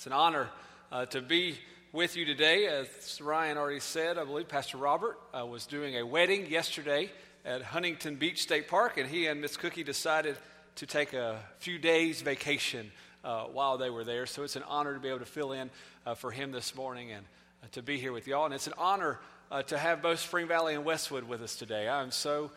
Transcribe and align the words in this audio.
It's 0.00 0.06
an 0.06 0.14
honor 0.14 0.48
uh, 0.90 1.04
to 1.04 1.20
be 1.20 1.58
with 1.92 2.16
you 2.16 2.24
today. 2.24 2.64
As 2.68 3.20
Ryan 3.20 3.58
already 3.58 3.80
said, 3.80 4.16
I 4.16 4.24
believe 4.24 4.48
Pastor 4.48 4.78
Robert 4.78 5.18
uh, 5.38 5.44
was 5.44 5.66
doing 5.66 5.98
a 5.98 6.06
wedding 6.06 6.46
yesterday 6.46 7.10
at 7.44 7.60
Huntington 7.60 8.16
Beach 8.16 8.40
State 8.40 8.66
Park, 8.66 8.96
and 8.96 9.06
he 9.06 9.26
and 9.26 9.42
Miss 9.42 9.58
Cookie 9.58 9.84
decided 9.84 10.38
to 10.76 10.86
take 10.86 11.12
a 11.12 11.38
few 11.58 11.78
days 11.78 12.22
vacation 12.22 12.90
uh, 13.24 13.42
while 13.42 13.76
they 13.76 13.90
were 13.90 14.02
there. 14.02 14.24
So 14.24 14.42
it's 14.42 14.56
an 14.56 14.62
honor 14.62 14.94
to 14.94 15.00
be 15.00 15.08
able 15.08 15.18
to 15.18 15.26
fill 15.26 15.52
in 15.52 15.68
uh, 16.06 16.14
for 16.14 16.30
him 16.30 16.50
this 16.50 16.74
morning 16.74 17.12
and 17.12 17.26
uh, 17.62 17.66
to 17.72 17.82
be 17.82 17.98
here 17.98 18.14
with 18.14 18.26
y'all. 18.26 18.46
And 18.46 18.54
it's 18.54 18.68
an 18.68 18.72
honor 18.78 19.18
uh, 19.50 19.64
to 19.64 19.76
have 19.76 20.00
both 20.00 20.20
Spring 20.20 20.48
Valley 20.48 20.74
and 20.74 20.82
Westwood 20.86 21.24
with 21.24 21.42
us 21.42 21.56
today. 21.56 21.90
I'm 21.90 22.10
so 22.10 22.50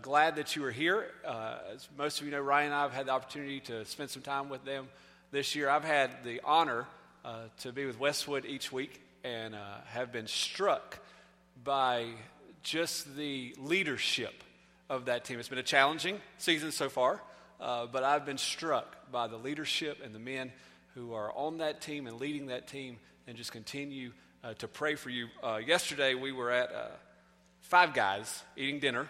glad 0.00 0.36
that 0.36 0.56
you 0.56 0.64
are 0.64 0.72
here. 0.72 1.12
As 1.26 1.90
most 1.98 2.20
of 2.20 2.26
you 2.26 2.32
know, 2.32 2.40
Ryan 2.40 2.68
and 2.68 2.74
I 2.74 2.82
have 2.84 2.94
had 2.94 3.04
the 3.04 3.12
opportunity 3.12 3.60
to 3.60 3.84
spend 3.84 4.08
some 4.08 4.22
time 4.22 4.48
with 4.48 4.64
them 4.64 4.88
this 5.30 5.54
year. 5.54 5.68
I've 5.68 5.84
had 5.84 6.24
the 6.24 6.40
honor 6.44 6.86
uh, 7.24 7.44
to 7.60 7.72
be 7.72 7.86
with 7.86 7.98
Westwood 7.98 8.44
each 8.44 8.70
week 8.70 9.00
and 9.24 9.54
uh, 9.54 9.58
have 9.86 10.12
been 10.12 10.26
struck 10.26 10.98
by 11.62 12.06
just 12.62 13.16
the 13.16 13.54
leadership 13.58 14.44
of 14.88 15.06
that 15.06 15.24
team. 15.24 15.38
It's 15.38 15.48
been 15.48 15.58
a 15.58 15.62
challenging 15.62 16.20
season 16.38 16.70
so 16.70 16.88
far, 16.88 17.20
uh, 17.60 17.86
but 17.86 18.04
I've 18.04 18.24
been 18.24 18.38
struck 18.38 19.10
by 19.10 19.26
the 19.26 19.36
leadership 19.36 19.98
and 20.04 20.14
the 20.14 20.20
men 20.20 20.52
who 20.94 21.12
are 21.14 21.32
on 21.32 21.58
that 21.58 21.80
team 21.80 22.06
and 22.06 22.20
leading 22.20 22.46
that 22.46 22.68
team 22.68 22.98
and 23.26 23.36
just 23.36 23.52
continue 23.52 24.12
uh, 24.44 24.54
to 24.54 24.68
pray 24.68 24.94
for 24.94 25.10
you. 25.10 25.26
Uh, 25.42 25.56
yesterday, 25.56 26.14
we 26.14 26.30
were 26.30 26.50
at 26.50 26.72
uh, 26.72 26.86
Five 27.62 27.94
Guys 27.94 28.42
eating 28.56 28.78
dinner. 28.78 29.08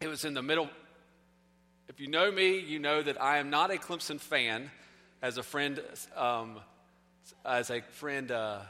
It 0.00 0.08
was 0.08 0.24
in 0.24 0.32
the 0.32 0.42
middle. 0.42 0.68
If 1.88 2.00
you 2.00 2.08
know 2.08 2.30
me, 2.30 2.58
you 2.58 2.78
know 2.78 3.02
that 3.02 3.20
I 3.20 3.38
am 3.38 3.50
not 3.50 3.70
a 3.70 3.76
Clemson 3.76 4.18
fan 4.20 4.70
as 5.22 5.38
a 5.38 5.42
friend, 5.42 5.80
um, 6.16 6.58
as 7.44 7.70
a 7.70 7.82
friend 7.82 8.30
uh, 8.30 8.60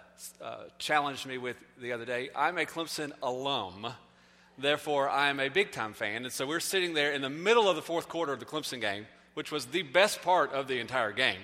uh, 0.42 0.56
challenged 0.78 1.26
me 1.26 1.38
with 1.38 1.62
the 1.80 1.92
other 1.92 2.04
day, 2.04 2.30
I'm 2.34 2.58
a 2.58 2.64
Clemson 2.64 3.12
alum. 3.22 3.86
Therefore, 4.56 5.08
I 5.08 5.28
am 5.28 5.38
a 5.40 5.48
big 5.48 5.70
time 5.70 5.92
fan. 5.92 6.24
And 6.24 6.32
so 6.32 6.46
we're 6.46 6.60
sitting 6.60 6.94
there 6.94 7.12
in 7.12 7.22
the 7.22 7.30
middle 7.30 7.68
of 7.68 7.76
the 7.76 7.82
fourth 7.82 8.08
quarter 8.08 8.32
of 8.32 8.40
the 8.40 8.46
Clemson 8.46 8.80
game, 8.80 9.06
which 9.34 9.52
was 9.52 9.66
the 9.66 9.82
best 9.82 10.22
part 10.22 10.52
of 10.52 10.66
the 10.66 10.80
entire 10.80 11.12
game. 11.12 11.40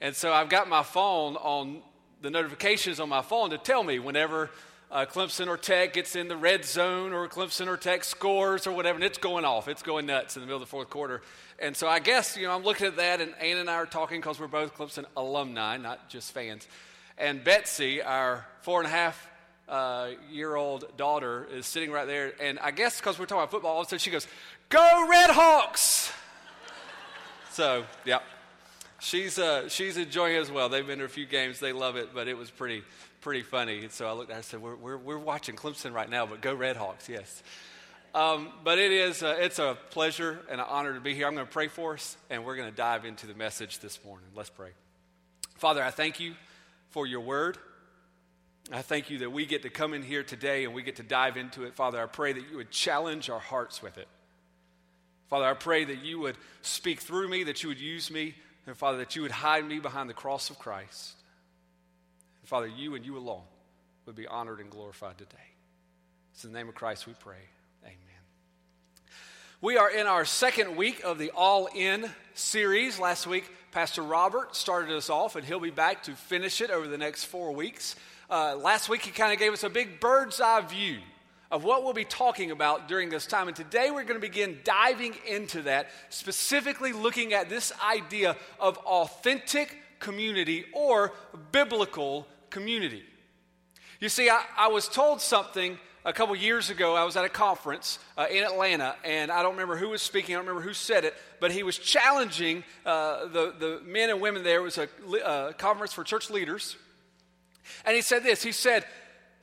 And 0.00 0.14
so 0.14 0.32
I've 0.32 0.48
got 0.48 0.68
my 0.68 0.82
phone 0.82 1.36
on 1.36 1.82
the 2.22 2.30
notifications 2.30 3.00
on 3.00 3.08
my 3.08 3.22
phone 3.22 3.50
to 3.50 3.58
tell 3.58 3.82
me 3.82 3.98
whenever 3.98 4.50
uh, 4.90 5.06
Clemson 5.06 5.46
or 5.46 5.56
Tech 5.56 5.92
gets 5.92 6.16
in 6.16 6.28
the 6.28 6.36
red 6.36 6.64
zone 6.64 7.12
or 7.12 7.28
Clemson 7.28 7.68
or 7.68 7.76
Tech 7.76 8.02
scores 8.02 8.66
or 8.66 8.72
whatever, 8.72 8.96
and 8.96 9.04
it's 9.04 9.18
going 9.18 9.44
off. 9.44 9.68
It's 9.68 9.82
going 9.82 10.06
nuts 10.06 10.36
in 10.36 10.40
the 10.40 10.46
middle 10.46 10.60
of 10.60 10.68
the 10.68 10.70
fourth 10.70 10.90
quarter. 10.90 11.22
And 11.58 11.76
so 11.76 11.88
I 11.88 12.00
guess, 12.00 12.36
you 12.36 12.46
know, 12.46 12.54
I'm 12.54 12.64
looking 12.64 12.86
at 12.86 12.96
that, 12.96 13.20
and 13.20 13.34
Ann 13.40 13.58
and 13.58 13.70
I 13.70 13.74
are 13.74 13.86
talking 13.86 14.20
because 14.20 14.40
we're 14.40 14.48
both 14.48 14.76
Clemson 14.76 15.04
alumni, 15.16 15.76
not 15.76 16.08
just 16.08 16.32
fans. 16.32 16.66
And 17.18 17.44
Betsy, 17.44 18.02
our 18.02 18.46
four 18.62 18.80
and 18.80 18.86
a 18.86 18.90
half 18.90 19.28
uh, 19.68 20.10
year 20.30 20.56
old 20.56 20.96
daughter, 20.96 21.46
is 21.52 21.66
sitting 21.66 21.92
right 21.92 22.06
there. 22.06 22.32
And 22.40 22.58
I 22.58 22.70
guess 22.70 22.98
because 22.98 23.18
we're 23.18 23.26
talking 23.26 23.42
about 23.42 23.50
football, 23.50 23.72
all 23.72 23.80
of 23.82 23.86
a 23.86 23.90
sudden 23.90 23.98
she 24.00 24.10
goes, 24.10 24.26
Go 24.70 25.06
Red 25.08 25.30
Hawks! 25.30 26.12
so, 27.50 27.84
yeah. 28.04 28.20
She's, 29.00 29.38
uh, 29.38 29.68
she's 29.68 29.96
enjoying 29.96 30.36
it 30.36 30.40
as 30.40 30.50
well. 30.50 30.68
They've 30.68 30.86
been 30.86 30.98
to 30.98 31.04
a 31.04 31.08
few 31.08 31.26
games. 31.26 31.58
They 31.58 31.72
love 31.72 31.96
it, 31.96 32.10
but 32.14 32.28
it 32.28 32.36
was 32.36 32.50
pretty, 32.50 32.82
pretty 33.20 33.42
funny. 33.42 33.82
And 33.82 33.92
so 33.92 34.06
I 34.06 34.12
looked 34.12 34.30
at 34.30 34.34
her 34.34 34.38
and 34.38 34.44
said, 34.44 34.62
We're, 34.62 34.76
we're, 34.76 34.96
we're 34.98 35.18
watching 35.18 35.56
Clemson 35.56 35.92
right 35.92 36.08
now, 36.08 36.26
but 36.26 36.40
go 36.40 36.54
Red 36.54 36.76
Hawks, 36.76 37.08
yes. 37.08 37.42
Um, 38.12 38.48
but 38.64 38.78
it 38.78 38.90
is 38.90 39.22
uh, 39.22 39.36
it's 39.38 39.60
a 39.60 39.76
pleasure 39.90 40.40
and 40.50 40.60
an 40.60 40.66
honor 40.68 40.94
to 40.94 41.00
be 41.00 41.14
here. 41.14 41.28
I'm 41.28 41.34
going 41.34 41.46
to 41.46 41.52
pray 41.52 41.68
for 41.68 41.94
us, 41.94 42.16
and 42.28 42.44
we're 42.44 42.56
going 42.56 42.70
to 42.70 42.76
dive 42.76 43.04
into 43.04 43.26
the 43.26 43.34
message 43.34 43.78
this 43.78 44.00
morning. 44.04 44.26
Let's 44.34 44.50
pray. 44.50 44.70
Father, 45.56 45.82
I 45.82 45.90
thank 45.90 46.18
you 46.18 46.34
for 46.88 47.06
your 47.06 47.20
word. 47.20 47.56
I 48.72 48.82
thank 48.82 49.10
you 49.10 49.18
that 49.18 49.30
we 49.30 49.46
get 49.46 49.62
to 49.62 49.70
come 49.70 49.94
in 49.94 50.02
here 50.02 50.22
today 50.22 50.64
and 50.64 50.74
we 50.74 50.82
get 50.82 50.96
to 50.96 51.02
dive 51.02 51.36
into 51.36 51.64
it. 51.64 51.74
Father, 51.74 52.00
I 52.00 52.06
pray 52.06 52.32
that 52.32 52.50
you 52.50 52.56
would 52.56 52.70
challenge 52.70 53.28
our 53.28 53.40
hearts 53.40 53.82
with 53.82 53.98
it. 53.98 54.06
Father, 55.28 55.46
I 55.46 55.54
pray 55.54 55.84
that 55.84 56.04
you 56.04 56.20
would 56.20 56.36
speak 56.62 57.00
through 57.00 57.28
me, 57.28 57.44
that 57.44 57.62
you 57.62 57.68
would 57.68 57.80
use 57.80 58.10
me, 58.10 58.34
and 58.66 58.76
Father, 58.76 58.98
that 58.98 59.16
you 59.16 59.22
would 59.22 59.30
hide 59.30 59.64
me 59.64 59.78
behind 59.78 60.08
the 60.08 60.14
cross 60.14 60.50
of 60.50 60.58
Christ. 60.58 61.14
And 62.40 62.48
Father, 62.48 62.66
you 62.66 62.94
and 62.94 63.04
you 63.04 63.16
alone 63.16 63.42
would 64.06 64.16
be 64.16 64.26
honored 64.26 64.60
and 64.60 64.70
glorified 64.70 65.18
today. 65.18 65.36
It's 66.32 66.44
in 66.44 66.52
the 66.52 66.58
name 66.58 66.68
of 66.68 66.74
Christ 66.74 67.06
we 67.06 67.12
pray. 67.14 67.36
Amen. 67.84 67.96
We 69.60 69.76
are 69.76 69.90
in 69.90 70.06
our 70.06 70.24
second 70.24 70.76
week 70.76 71.02
of 71.04 71.18
the 71.18 71.30
All 71.30 71.68
In 71.74 72.08
series. 72.34 72.98
Last 72.98 73.26
week, 73.26 73.44
Pastor 73.72 74.02
Robert 74.02 74.56
started 74.56 74.96
us 74.96 75.10
off, 75.10 75.36
and 75.36 75.44
he'll 75.44 75.60
be 75.60 75.70
back 75.70 76.04
to 76.04 76.12
finish 76.12 76.60
it 76.60 76.70
over 76.70 76.88
the 76.88 76.98
next 76.98 77.24
four 77.24 77.52
weeks. 77.52 77.94
Uh, 78.30 78.56
last 78.56 78.88
week, 78.88 79.02
he 79.02 79.10
kind 79.10 79.32
of 79.32 79.38
gave 79.38 79.52
us 79.52 79.62
a 79.62 79.68
big 79.68 80.00
bird's 80.00 80.40
eye 80.40 80.60
view 80.62 80.98
of 81.50 81.62
what 81.64 81.82
we'll 81.82 81.92
be 81.92 82.04
talking 82.04 82.52
about 82.52 82.88
during 82.88 83.10
this 83.10 83.26
time. 83.26 83.48
And 83.48 83.56
today, 83.56 83.90
we're 83.90 84.04
going 84.04 84.20
to 84.20 84.26
begin 84.26 84.60
diving 84.64 85.14
into 85.28 85.62
that, 85.62 85.90
specifically 86.08 86.92
looking 86.92 87.34
at 87.34 87.48
this 87.48 87.72
idea 87.84 88.36
of 88.58 88.78
authentic 88.78 89.76
community 90.00 90.64
or 90.72 91.12
biblical 91.52 92.26
community. 92.50 93.04
You 94.00 94.08
see, 94.08 94.28
I, 94.28 94.42
I 94.56 94.68
was 94.68 94.88
told 94.88 95.20
something 95.20 95.78
a 96.04 96.12
couple 96.12 96.34
years 96.34 96.70
ago, 96.70 96.94
I 96.94 97.04
was 97.04 97.16
at 97.16 97.24
a 97.24 97.28
conference 97.28 97.98
uh, 98.16 98.26
in 98.30 98.42
Atlanta, 98.42 98.96
and 99.04 99.30
I 99.30 99.42
don't 99.42 99.52
remember 99.52 99.76
who 99.76 99.90
was 99.90 100.00
speaking, 100.00 100.34
I 100.34 100.38
don't 100.38 100.46
remember 100.46 100.66
who 100.66 100.72
said 100.72 101.04
it, 101.04 101.14
but 101.40 101.52
he 101.52 101.62
was 101.62 101.78
challenging 101.78 102.64
uh, 102.86 103.26
the, 103.26 103.54
the 103.58 103.80
men 103.84 104.08
and 104.08 104.20
women 104.20 104.42
there. 104.42 104.60
It 104.60 104.62
was 104.62 104.78
a 104.78 104.88
uh, 105.24 105.52
conference 105.52 105.92
for 105.92 106.02
church 106.02 106.30
leaders. 106.30 106.76
And 107.84 107.94
he 107.94 108.02
said 108.02 108.24
this 108.24 108.42
He 108.42 108.52
said 108.52 108.84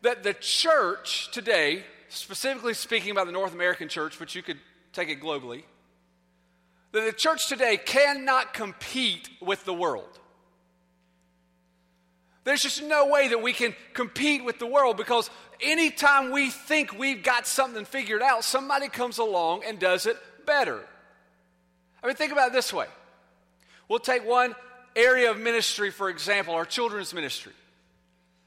that 0.01 0.24
the 0.24 0.34
church 0.34 1.29
today, 1.31 1.84
specifically 2.09 2.74
speaking 2.74 3.12
about 3.12 3.28
the 3.28 3.31
North 3.31 3.53
American 3.53 3.88
church, 3.89 4.18
but 4.18 4.34
you 4.34 4.41
could 4.41 4.59
take 4.94 5.09
it 5.09 5.22
globally, 5.22 5.63
that 6.91 7.06
the 7.06 7.13
church 7.13 7.47
today 7.47 7.78
cannot 7.78 8.53
compete 8.53 9.29
with 9.41 9.63
the 9.66 9.74
world. 9.74 10.19
There's 12.47 12.61
just 12.61 12.81
no 12.81 13.07
way 13.07 13.27
that 13.27 13.41
we 13.41 13.51
can 13.51 13.75
compete 13.91 14.45
with 14.45 14.57
the 14.57 14.65
world 14.65 14.95
because 14.95 15.29
anytime 15.59 16.31
we 16.31 16.49
think 16.49 16.97
we've 16.97 17.21
got 17.21 17.45
something 17.45 17.83
figured 17.83 18.21
out, 18.21 18.45
somebody 18.45 18.87
comes 18.87 19.17
along 19.17 19.65
and 19.65 19.77
does 19.77 20.05
it 20.05 20.15
better. 20.45 20.79
I 22.01 22.07
mean, 22.07 22.15
think 22.15 22.31
about 22.31 22.47
it 22.47 22.53
this 22.53 22.71
way. 22.71 22.85
We'll 23.89 23.99
take 23.99 24.25
one 24.25 24.55
area 24.95 25.29
of 25.29 25.37
ministry, 25.37 25.91
for 25.91 26.07
example, 26.09 26.53
our 26.53 26.63
children's 26.63 27.13
ministry. 27.13 27.51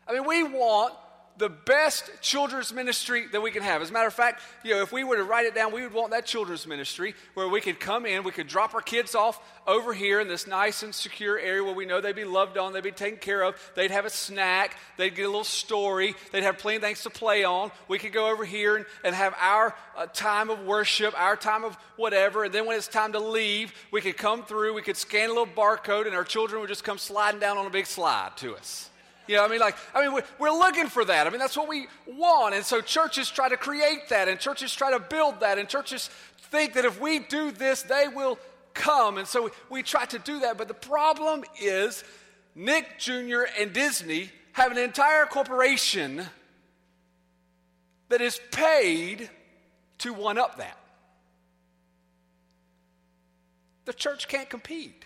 I 0.08 0.14
mean, 0.14 0.24
we 0.24 0.44
want 0.44 0.94
the 1.40 1.48
best 1.48 2.10
children's 2.20 2.72
ministry 2.72 3.26
that 3.32 3.40
we 3.40 3.50
can 3.50 3.62
have. 3.62 3.80
As 3.80 3.88
a 3.90 3.92
matter 3.92 4.06
of 4.06 4.14
fact, 4.14 4.42
you 4.62 4.74
know, 4.74 4.82
if 4.82 4.92
we 4.92 5.02
were 5.02 5.16
to 5.16 5.24
write 5.24 5.46
it 5.46 5.54
down, 5.54 5.72
we 5.72 5.82
would 5.82 5.94
want 5.94 6.10
that 6.10 6.26
children's 6.26 6.66
ministry 6.66 7.14
where 7.32 7.48
we 7.48 7.62
could 7.62 7.80
come 7.80 8.04
in, 8.04 8.22
we 8.22 8.30
could 8.30 8.46
drop 8.46 8.74
our 8.74 8.82
kids 8.82 9.14
off 9.14 9.40
over 9.66 9.94
here 9.94 10.20
in 10.20 10.28
this 10.28 10.46
nice 10.46 10.82
and 10.82 10.94
secure 10.94 11.38
area 11.38 11.64
where 11.64 11.74
we 11.74 11.86
know 11.86 12.00
they'd 12.00 12.14
be 12.14 12.24
loved 12.24 12.58
on, 12.58 12.74
they'd 12.74 12.82
be 12.82 12.92
taken 12.92 13.18
care 13.18 13.42
of, 13.42 13.56
they'd 13.74 13.90
have 13.90 14.04
a 14.04 14.10
snack, 14.10 14.76
they'd 14.98 15.14
get 15.16 15.22
a 15.22 15.28
little 15.28 15.42
story, 15.42 16.14
they'd 16.30 16.42
have 16.42 16.58
plenty 16.58 16.76
of 16.76 16.82
things 16.82 17.02
to 17.02 17.10
play 17.10 17.42
on. 17.42 17.72
We 17.88 17.98
could 17.98 18.12
go 18.12 18.30
over 18.30 18.44
here 18.44 18.76
and, 18.76 18.84
and 19.02 19.14
have 19.14 19.34
our 19.40 19.74
uh, 19.96 20.06
time 20.12 20.50
of 20.50 20.60
worship, 20.64 21.18
our 21.18 21.36
time 21.36 21.64
of 21.64 21.74
whatever, 21.96 22.44
and 22.44 22.54
then 22.54 22.66
when 22.66 22.76
it's 22.76 22.86
time 22.86 23.12
to 23.12 23.18
leave, 23.18 23.72
we 23.90 24.02
could 24.02 24.18
come 24.18 24.44
through, 24.44 24.74
we 24.74 24.82
could 24.82 24.98
scan 24.98 25.30
a 25.30 25.32
little 25.32 25.46
barcode, 25.46 26.06
and 26.06 26.14
our 26.14 26.24
children 26.24 26.60
would 26.60 26.68
just 26.68 26.84
come 26.84 26.98
sliding 26.98 27.40
down 27.40 27.56
on 27.56 27.64
a 27.64 27.70
big 27.70 27.86
slide 27.86 28.36
to 28.36 28.54
us. 28.54 28.90
You 29.30 29.36
know, 29.36 29.44
I 29.44 29.48
mean, 29.48 29.60
like, 29.60 29.76
I 29.94 30.08
mean, 30.08 30.20
we're 30.41 30.50
looking 30.50 30.88
for 30.88 31.04
that. 31.04 31.28
I 31.28 31.30
mean, 31.30 31.38
that's 31.38 31.56
what 31.56 31.68
we 31.68 31.86
want. 32.04 32.56
And 32.56 32.64
so 32.64 32.80
churches 32.80 33.30
try 33.30 33.48
to 33.48 33.56
create 33.56 34.08
that, 34.08 34.26
and 34.26 34.41
churches 34.41 34.74
try 34.74 34.91
to 34.91 34.98
build 34.98 35.38
that, 35.38 35.56
and 35.56 35.68
churches 35.68 36.10
think 36.50 36.72
that 36.72 36.84
if 36.84 37.00
we 37.00 37.20
do 37.20 37.52
this, 37.52 37.82
they 37.82 38.08
will 38.08 38.41
come. 38.74 39.18
And 39.18 39.28
so 39.28 39.44
we, 39.44 39.50
we 39.70 39.82
try 39.84 40.04
to 40.06 40.18
do 40.18 40.41
that. 40.41 40.58
But 40.58 40.66
the 40.66 40.74
problem 40.74 41.44
is, 41.62 42.02
Nick 42.56 42.98
Jr. 42.98 43.42
and 43.56 43.72
Disney 43.72 44.32
have 44.50 44.72
an 44.72 44.78
entire 44.78 45.27
corporation 45.27 46.27
that 48.09 48.21
is 48.21 48.41
paid 48.50 49.30
to 49.98 50.12
one 50.12 50.38
up 50.38 50.56
that. 50.56 50.77
The 53.84 53.92
church 53.92 54.27
can't 54.27 54.50
compete. 54.50 55.04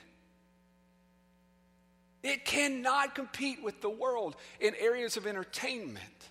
It 2.25 2.47
cannot 2.47 3.15
compete 3.15 3.63
with 3.63 3.83
the 3.83 3.91
world 3.91 4.35
in 4.59 4.75
areas 4.81 5.19
of 5.19 5.27
entertainment, 5.27 6.31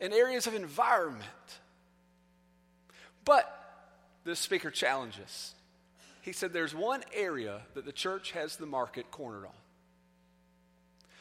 in 0.00 0.12
areas 0.12 0.48
of 0.48 0.54
environment. 0.54 1.22
But 3.24 3.48
the 4.24 4.34
speaker 4.34 4.72
challenges. 4.72 5.54
He 6.22 6.32
said 6.32 6.52
there's 6.52 6.74
one 6.74 7.04
area 7.14 7.60
that 7.74 7.84
the 7.84 7.92
church 7.92 8.32
has 8.32 8.56
the 8.56 8.66
market 8.66 9.12
cornered 9.12 9.46
on. 9.46 9.52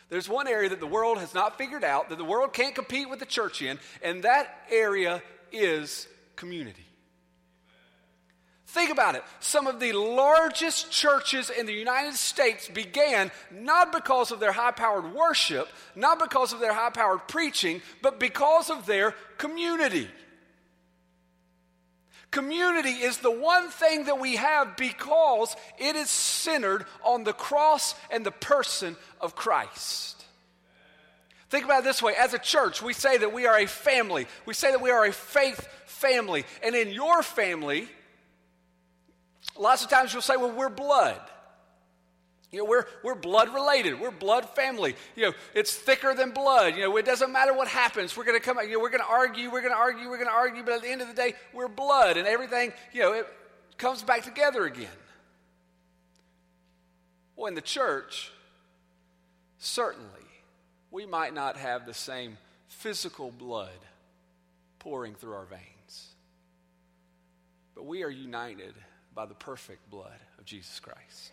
There's 0.10 0.28
one 0.28 0.48
area 0.48 0.70
that 0.70 0.80
the 0.80 0.88
world 0.88 1.20
has 1.20 1.36
not 1.36 1.56
figured 1.56 1.84
out, 1.84 2.10
that 2.10 2.18
the 2.18 2.26
world 2.26 2.54
can't 2.54 2.74
compete 2.74 3.08
with 3.08 3.20
the 3.20 3.26
church 3.26 3.62
in, 3.62 3.78
and 4.02 4.24
that 4.24 4.66
area 4.72 5.22
is 5.52 6.08
community. 6.36 6.86
Think 8.68 8.92
about 8.92 9.16
it. 9.16 9.24
Some 9.40 9.68
of 9.68 9.80
the 9.80 9.94
largest 9.94 10.92
churches 10.92 11.50
in 11.50 11.66
the 11.66 11.74
United 11.74 12.16
States 12.16 12.68
began 12.68 13.32
not 13.52 13.92
because 13.92 14.32
of 14.32 14.40
their 14.40 14.52
high 14.52 14.72
powered 14.72 15.14
worship, 15.14 15.70
not 15.96 16.20
because 16.20 16.52
of 16.52 16.60
their 16.60 16.74
high 16.74 16.90
powered 16.90 17.28
preaching, 17.28 17.82
but 18.02 18.20
because 18.20 18.70
of 18.70 18.86
their 18.86 19.14
community. 19.38 20.10
Community 22.32 22.90
is 22.90 23.20
the 23.20 23.32
one 23.32 23.70
thing 23.70 24.06
that 24.06 24.20
we 24.20 24.36
have 24.36 24.76
because 24.76 25.56
it 25.78 25.96
is 25.96 26.10
centered 26.10 26.86
on 27.04 27.24
the 27.24 27.34
cross 27.34 27.96
and 28.12 28.26
the 28.26 28.32
person 28.32 28.98
of 29.22 29.36
Christ. 29.36 30.26
Think 31.50 31.64
about 31.64 31.82
it 31.82 31.86
this 31.86 32.02
way 32.02 32.14
as 32.20 32.34
a 32.34 32.40
church, 32.40 32.82
we 32.82 32.92
say 32.92 33.18
that 33.18 33.32
we 33.32 33.46
are 33.46 33.58
a 33.58 33.68
family, 33.68 34.28
we 34.46 34.54
say 34.54 34.72
that 34.72 34.82
we 34.82 34.92
are 34.92 35.06
a 35.06 35.14
faith 35.14 35.66
family. 35.86 36.44
And 36.62 36.76
in 36.76 36.90
your 36.90 37.24
family, 37.24 37.88
lots 39.58 39.84
of 39.84 39.90
times 39.90 40.14
you'll 40.14 40.22
say, 40.22 40.38
well, 40.38 40.52
we're 40.52 40.70
blood. 40.70 41.20
You 42.52 42.60
know, 42.60 42.66
we're, 42.66 42.86
we're 43.04 43.16
blood 43.16 43.54
related. 43.54 44.00
We're 44.00 44.12
blood 44.12 44.48
family. 44.50 44.96
You 45.16 45.24
know, 45.24 45.34
it's 45.54 45.74
thicker 45.74 46.14
than 46.14 46.32
blood. 46.32 46.76
You 46.76 46.84
know, 46.84 46.98
it 46.98 47.06
doesn't 47.06 47.32
matter 47.32 47.54
what 47.54 47.68
happens. 47.68 48.16
We're 48.16 48.24
going 48.24 48.40
to 48.40 48.44
come 48.44 48.58
you 48.62 48.74
know, 48.74 48.80
we're 48.80 48.92
going 48.92 49.04
to 49.04 49.10
argue, 49.10 49.52
we're 49.52 49.62
going 49.62 49.74
to 49.74 49.78
argue, 49.78 50.10
we're 50.10 50.18
going 50.18 50.30
to 50.30 50.34
argue, 50.34 50.64
but 50.64 50.74
at 50.74 50.82
the 50.82 50.90
end 50.90 51.02
of 51.02 51.08
the 51.08 51.14
day, 51.14 51.34
we're 51.54 51.68
blood 51.68 52.18
and 52.18 52.28
everything, 52.28 52.72
you 52.94 53.02
know, 53.02 53.14
it 53.14 53.28
comes 53.78 54.04
back 54.04 54.24
together 54.24 54.66
again. 54.66 54.88
Well, 57.36 57.48
in 57.48 57.56
the 57.56 57.62
church, 57.62 58.32
certainly, 59.58 60.08
we 60.92 61.06
might 61.06 61.34
not 61.34 61.58
have 61.58 61.86
the 61.86 61.94
same 61.94 62.38
physical 62.68 63.32
blood 63.32 63.70
pouring 64.80 65.16
through 65.16 65.34
our 65.34 65.46
veins, 65.46 66.14
but 67.74 67.86
we 67.86 68.04
are 68.04 68.10
united 68.10 68.76
by 69.16 69.26
the 69.26 69.34
perfect 69.34 69.90
blood 69.90 70.20
of 70.38 70.46
Jesus 70.46 70.80
Christ. 70.80 71.32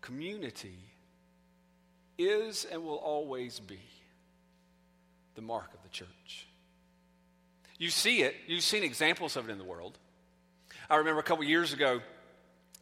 Community 0.00 0.78
is 2.18 2.66
and 2.70 2.82
will 2.82 2.96
always 2.96 3.60
be 3.60 3.80
the 5.36 5.42
mark 5.42 5.72
of 5.72 5.82
the 5.84 5.88
church. 5.88 6.46
You 7.78 7.90
see 7.90 8.22
it, 8.22 8.34
you've 8.48 8.64
seen 8.64 8.82
examples 8.82 9.36
of 9.36 9.48
it 9.48 9.52
in 9.52 9.58
the 9.58 9.64
world. 9.64 9.96
I 10.90 10.96
remember 10.96 11.20
a 11.20 11.22
couple 11.22 11.44
years 11.44 11.72
ago, 11.72 12.00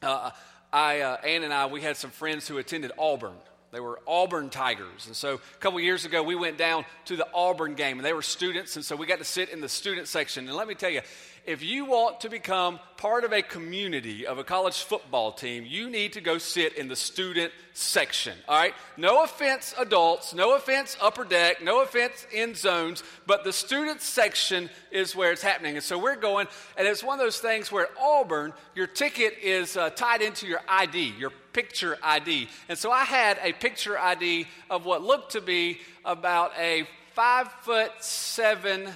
uh, 0.03 0.31
I, 0.73 1.01
uh, 1.01 1.17
Ann 1.17 1.43
and 1.43 1.53
I, 1.53 1.67
we 1.67 1.83
had 1.83 1.99
some 1.99 2.11
friends 2.11 2.49
who 2.49 2.57
attended 2.57 2.93
Auburn. 2.99 3.37
They 3.73 3.81
were 3.81 4.01
Auburn 4.07 4.49
Tigers. 4.49 5.07
And 5.07 5.15
so 5.15 5.35
a 5.35 5.59
couple 5.59 5.81
years 5.81 6.07
ago, 6.07 6.23
we 6.23 6.35
went 6.35 6.57
down 6.57 6.87
to 7.07 7.17
the 7.17 7.27
Auburn 7.35 7.75
game, 7.75 7.99
and 7.99 8.07
they 8.07 8.13
were 8.13 8.23
students, 8.23 8.77
and 8.77 8.85
so 8.85 8.97
we 8.97 9.07
got 9.07 9.19
to 9.19 9.25
sit 9.25 9.51
in 9.51 9.61
the 9.61 9.69
student 9.69 10.09
section. 10.09 10.47
And 10.47 10.57
let 10.57 10.69
me 10.69 10.75
tell 10.75 10.91
you, 10.91 11.03
if 11.47 11.63
you 11.63 11.85
want 11.85 12.21
to 12.21 12.29
become 12.29 12.81
part 12.97 13.23
of 13.23 13.33
a 13.33 13.41
community 13.41 14.27
of 14.27 14.39
a 14.39 14.45
college 14.45 14.83
football 14.83 15.31
team, 15.31 15.65
you 15.65 15.89
need 15.89 16.15
to 16.15 16.21
go 16.21 16.39
sit 16.39 16.75
in 16.75 16.89
the 16.89 16.97
student 16.97 17.53
section. 17.73 18.37
All 18.49 18.59
right? 18.59 18.75
No 18.97 19.23
offense, 19.23 19.73
adults. 19.79 20.35
No 20.35 20.57
offense, 20.57 20.97
upper 21.01 21.25
deck. 21.25 21.63
No 21.63 21.83
offense, 21.83 22.27
end 22.33 22.57
zones. 22.57 23.05
But 23.27 23.45
the 23.45 23.53
student 23.53 24.01
section 24.01 24.69
is 24.91 25.15
where 25.15 25.31
it's 25.31 25.43
happening. 25.43 25.77
And 25.77 25.85
so 25.85 25.99
we're 25.99 26.17
going, 26.17 26.49
and 26.77 26.89
it's 26.89 27.05
one 27.05 27.21
of 27.21 27.25
those 27.25 27.39
things 27.39 27.71
where 27.71 27.85
at 27.85 27.91
Auburn, 28.01 28.53
your 28.75 28.89
ticket 28.89 29.35
is 29.41 29.77
uh, 29.77 29.91
tied 29.91 30.23
into 30.23 30.49
your 30.49 30.61
ID, 30.69 31.15
your 31.17 31.31
picture 31.53 31.97
ID. 32.03 32.49
And 32.69 32.77
so 32.77 32.91
I 32.91 33.05
had 33.05 33.39
a 33.41 33.53
picture 33.53 33.97
ID 33.97 34.49
of 34.69 34.85
what 34.85 35.03
looked 35.03 35.33
to 35.33 35.41
be 35.41 35.79
about 36.05 36.53
a 36.59 36.89
five 37.15 37.53
foot 37.63 37.93
seven 38.01 38.89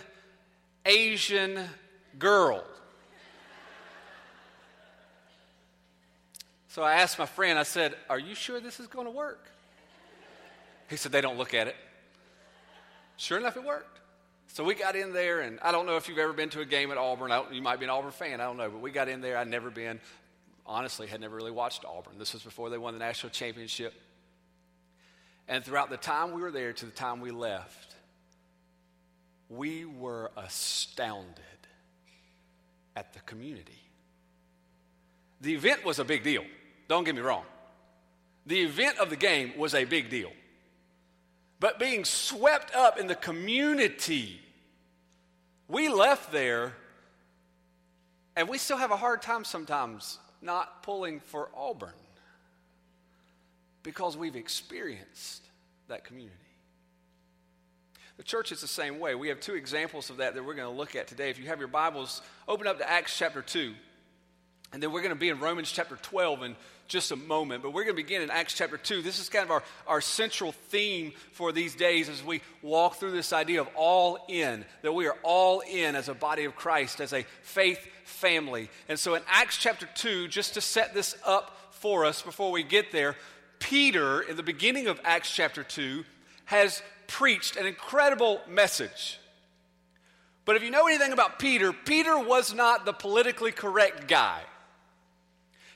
Asian 0.84 1.60
girl. 2.18 2.64
So 6.68 6.82
I 6.82 6.94
asked 6.94 7.18
my 7.18 7.26
friend, 7.26 7.58
I 7.58 7.64
said, 7.64 7.94
Are 8.08 8.18
you 8.18 8.34
sure 8.34 8.60
this 8.60 8.78
is 8.78 8.86
going 8.86 9.06
to 9.06 9.10
work? 9.10 9.50
He 10.88 10.96
said, 10.96 11.12
They 11.12 11.20
don't 11.20 11.36
look 11.36 11.52
at 11.52 11.66
it. 11.66 11.76
Sure 13.16 13.38
enough, 13.38 13.56
it 13.56 13.64
worked. 13.64 13.98
So 14.46 14.64
we 14.64 14.74
got 14.74 14.96
in 14.96 15.12
there, 15.12 15.40
and 15.40 15.60
I 15.62 15.72
don't 15.72 15.86
know 15.86 15.96
if 15.96 16.08
you've 16.08 16.18
ever 16.18 16.32
been 16.32 16.48
to 16.50 16.60
a 16.60 16.64
game 16.64 16.90
at 16.90 16.96
Auburn. 16.96 17.32
you 17.52 17.62
might 17.62 17.78
be 17.78 17.84
an 17.84 17.90
Auburn 17.90 18.10
fan, 18.10 18.40
I 18.40 18.44
don't 18.44 18.56
know, 18.56 18.70
but 18.70 18.80
we 18.80 18.90
got 18.90 19.08
in 19.08 19.20
there. 19.20 19.36
I'd 19.36 19.48
never 19.48 19.70
been, 19.70 20.00
honestly, 20.64 21.06
had 21.06 21.20
never 21.20 21.36
really 21.36 21.50
watched 21.50 21.84
Auburn. 21.84 22.18
This 22.18 22.32
was 22.32 22.42
before 22.42 22.70
they 22.70 22.78
won 22.78 22.94
the 22.94 22.98
national 23.00 23.30
championship. 23.30 23.92
And 25.48 25.64
throughout 25.64 25.90
the 25.90 25.96
time 25.96 26.32
we 26.32 26.42
were 26.42 26.50
there 26.50 26.72
to 26.72 26.86
the 26.86 26.92
time 26.92 27.20
we 27.20 27.30
left, 27.30 27.94
we 29.48 29.84
were 29.84 30.30
astounded 30.36 31.44
at 32.96 33.12
the 33.12 33.20
community. 33.20 33.78
The 35.40 35.54
event 35.54 35.84
was 35.84 35.98
a 35.98 36.04
big 36.04 36.22
deal. 36.22 36.44
Don't 36.88 37.04
get 37.04 37.14
me 37.14 37.20
wrong. 37.20 37.44
The 38.46 38.60
event 38.60 38.98
of 38.98 39.10
the 39.10 39.16
game 39.16 39.52
was 39.56 39.74
a 39.74 39.84
big 39.84 40.10
deal. 40.10 40.32
But 41.60 41.78
being 41.78 42.04
swept 42.04 42.74
up 42.74 42.98
in 42.98 43.06
the 43.06 43.14
community, 43.14 44.40
we 45.68 45.88
left 45.88 46.32
there 46.32 46.74
and 48.36 48.48
we 48.48 48.58
still 48.58 48.78
have 48.78 48.90
a 48.90 48.96
hard 48.96 49.22
time 49.22 49.44
sometimes 49.44 50.18
not 50.40 50.82
pulling 50.82 51.20
for 51.20 51.50
Auburn 51.54 51.92
because 53.82 54.16
we've 54.16 54.36
experienced 54.36 55.42
that 55.88 56.04
community. 56.04 56.36
The 58.20 58.24
church 58.24 58.52
is 58.52 58.60
the 58.60 58.66
same 58.66 59.00
way. 59.00 59.14
We 59.14 59.28
have 59.28 59.40
two 59.40 59.54
examples 59.54 60.10
of 60.10 60.18
that 60.18 60.34
that 60.34 60.44
we're 60.44 60.52
going 60.52 60.70
to 60.70 60.76
look 60.76 60.94
at 60.94 61.06
today. 61.06 61.30
If 61.30 61.38
you 61.38 61.46
have 61.46 61.58
your 61.58 61.68
Bibles, 61.68 62.20
open 62.46 62.66
up 62.66 62.76
to 62.76 62.86
Acts 62.86 63.16
chapter 63.16 63.40
2. 63.40 63.72
And 64.74 64.82
then 64.82 64.92
we're 64.92 65.00
going 65.00 65.14
to 65.14 65.18
be 65.18 65.30
in 65.30 65.40
Romans 65.40 65.72
chapter 65.72 65.96
12 65.96 66.42
in 66.42 66.56
just 66.86 67.12
a 67.12 67.16
moment. 67.16 67.62
But 67.62 67.70
we're 67.70 67.84
going 67.84 67.96
to 67.96 68.02
begin 68.02 68.20
in 68.20 68.30
Acts 68.30 68.52
chapter 68.52 68.76
2. 68.76 69.00
This 69.00 69.20
is 69.20 69.30
kind 69.30 69.46
of 69.46 69.50
our, 69.50 69.62
our 69.86 70.02
central 70.02 70.52
theme 70.52 71.14
for 71.32 71.50
these 71.50 71.74
days 71.74 72.10
as 72.10 72.22
we 72.22 72.42
walk 72.60 72.96
through 72.96 73.12
this 73.12 73.32
idea 73.32 73.62
of 73.62 73.68
all 73.74 74.18
in, 74.28 74.66
that 74.82 74.92
we 74.92 75.06
are 75.06 75.16
all 75.22 75.60
in 75.60 75.96
as 75.96 76.10
a 76.10 76.14
body 76.14 76.44
of 76.44 76.54
Christ, 76.54 77.00
as 77.00 77.14
a 77.14 77.24
faith 77.40 77.80
family. 78.04 78.68
And 78.90 78.98
so 78.98 79.14
in 79.14 79.22
Acts 79.28 79.56
chapter 79.56 79.88
2, 79.94 80.28
just 80.28 80.52
to 80.52 80.60
set 80.60 80.92
this 80.92 81.16
up 81.24 81.56
for 81.70 82.04
us 82.04 82.20
before 82.20 82.52
we 82.52 82.64
get 82.64 82.92
there, 82.92 83.16
Peter, 83.60 84.20
in 84.20 84.36
the 84.36 84.42
beginning 84.42 84.88
of 84.88 85.00
Acts 85.04 85.34
chapter 85.34 85.64
2, 85.64 86.04
has 86.44 86.82
preached 87.10 87.56
an 87.56 87.66
incredible 87.66 88.40
message. 88.48 89.18
But 90.44 90.56
if 90.56 90.62
you 90.62 90.70
know 90.70 90.86
anything 90.86 91.12
about 91.12 91.38
Peter, 91.38 91.72
Peter 91.72 92.18
was 92.18 92.54
not 92.54 92.84
the 92.84 92.92
politically 92.92 93.52
correct 93.52 94.06
guy. 94.08 94.40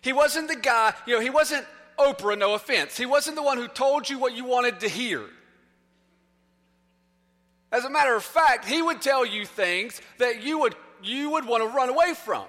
He 0.01 0.13
wasn't 0.13 0.49
the 0.49 0.57
guy, 0.57 0.95
you 1.07 1.15
know, 1.15 1.21
he 1.21 1.31
wasn't 1.31 1.67
Oprah, 1.99 2.39
no 2.39 2.55
offense. 2.55 2.97
He 2.97 3.07
wasn't 3.07 3.37
the 3.37 3.43
one 3.43 3.59
who 3.59 3.69
told 3.69 4.09
you 4.09 4.19
what 4.19 4.35
you 4.35 4.45
wanted 4.45 4.81
to 4.81 4.89
hear. 4.89 5.23
As 7.71 7.85
a 7.85 7.91
matter 7.91 8.15
of 8.15 8.23
fact, 8.23 8.65
he 8.65 8.81
would 8.81 9.03
tell 9.03 9.27
you 9.27 9.45
things 9.45 10.01
that 10.19 10.43
you 10.43 10.61
would, 10.61 10.77
you 11.03 11.31
would 11.31 11.47
want 11.47 11.63
to 11.63 11.69
run 11.69 11.89
away 11.89 12.15
from. 12.15 12.45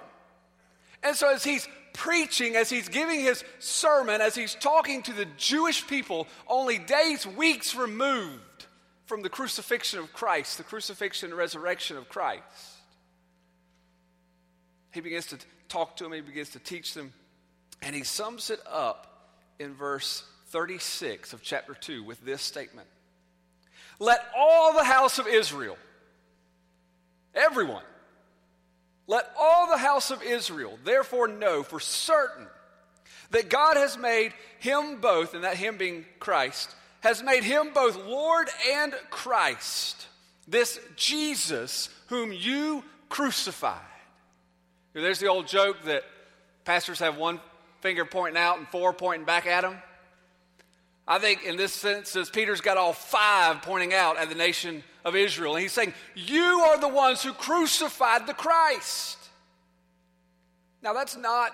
And 1.02 1.16
so, 1.16 1.32
as 1.32 1.44
he's 1.44 1.68
preaching, 1.92 2.56
as 2.56 2.70
he's 2.70 2.88
giving 2.88 3.20
his 3.20 3.44
sermon, 3.58 4.20
as 4.20 4.34
he's 4.34 4.54
talking 4.54 5.02
to 5.02 5.12
the 5.12 5.26
Jewish 5.36 5.86
people, 5.86 6.26
only 6.46 6.78
days, 6.78 7.26
weeks 7.26 7.74
removed 7.74 8.55
from 9.06 9.22
the 9.22 9.28
crucifixion 9.28 10.00
of 10.00 10.12
Christ, 10.12 10.58
the 10.58 10.64
crucifixion 10.64 11.30
and 11.30 11.38
resurrection 11.38 11.96
of 11.96 12.08
Christ. 12.08 12.42
He 14.92 15.00
begins 15.00 15.26
to 15.26 15.38
talk 15.68 15.96
to 15.96 16.04
them, 16.04 16.12
he 16.12 16.20
begins 16.20 16.50
to 16.50 16.58
teach 16.58 16.94
them, 16.94 17.12
and 17.82 17.94
he 17.94 18.02
sums 18.02 18.50
it 18.50 18.60
up 18.70 19.32
in 19.58 19.74
verse 19.74 20.24
36 20.48 21.32
of 21.32 21.42
chapter 21.42 21.74
2 21.74 22.04
with 22.04 22.24
this 22.24 22.42
statement 22.42 22.88
Let 23.98 24.20
all 24.36 24.72
the 24.74 24.84
house 24.84 25.18
of 25.18 25.26
Israel, 25.26 25.76
everyone, 27.34 27.84
let 29.06 29.30
all 29.38 29.68
the 29.68 29.78
house 29.78 30.10
of 30.10 30.22
Israel 30.22 30.78
therefore 30.84 31.28
know 31.28 31.62
for 31.62 31.78
certain 31.78 32.46
that 33.30 33.50
God 33.50 33.76
has 33.76 33.96
made 33.96 34.32
him 34.58 35.00
both, 35.00 35.34
and 35.34 35.44
that 35.44 35.56
him 35.56 35.76
being 35.76 36.04
Christ, 36.18 36.74
has 37.00 37.22
made 37.22 37.44
him 37.44 37.70
both 37.74 37.96
Lord 37.96 38.48
and 38.70 38.94
Christ, 39.10 40.06
this 40.48 40.80
Jesus 40.96 41.88
whom 42.08 42.32
you 42.32 42.84
crucified. 43.08 43.80
There's 44.92 45.18
the 45.18 45.28
old 45.28 45.46
joke 45.46 45.82
that 45.84 46.04
pastors 46.64 47.00
have 47.00 47.16
one 47.16 47.40
finger 47.80 48.04
pointing 48.04 48.40
out 48.40 48.58
and 48.58 48.66
four 48.68 48.92
pointing 48.92 49.26
back 49.26 49.46
at 49.46 49.62
them. 49.62 49.76
I 51.08 51.18
think 51.18 51.44
in 51.44 51.56
this 51.56 51.72
sense, 51.72 52.16
as 52.16 52.30
Peter's 52.30 52.60
got 52.60 52.76
all 52.76 52.92
five 52.92 53.62
pointing 53.62 53.94
out 53.94 54.18
at 54.18 54.28
the 54.28 54.34
nation 54.34 54.82
of 55.04 55.14
Israel, 55.14 55.54
and 55.54 55.62
he's 55.62 55.72
saying, 55.72 55.94
You 56.14 56.42
are 56.66 56.80
the 56.80 56.88
ones 56.88 57.22
who 57.22 57.32
crucified 57.32 58.26
the 58.26 58.34
Christ. 58.34 59.18
Now, 60.82 60.92
that's 60.94 61.16
not 61.16 61.52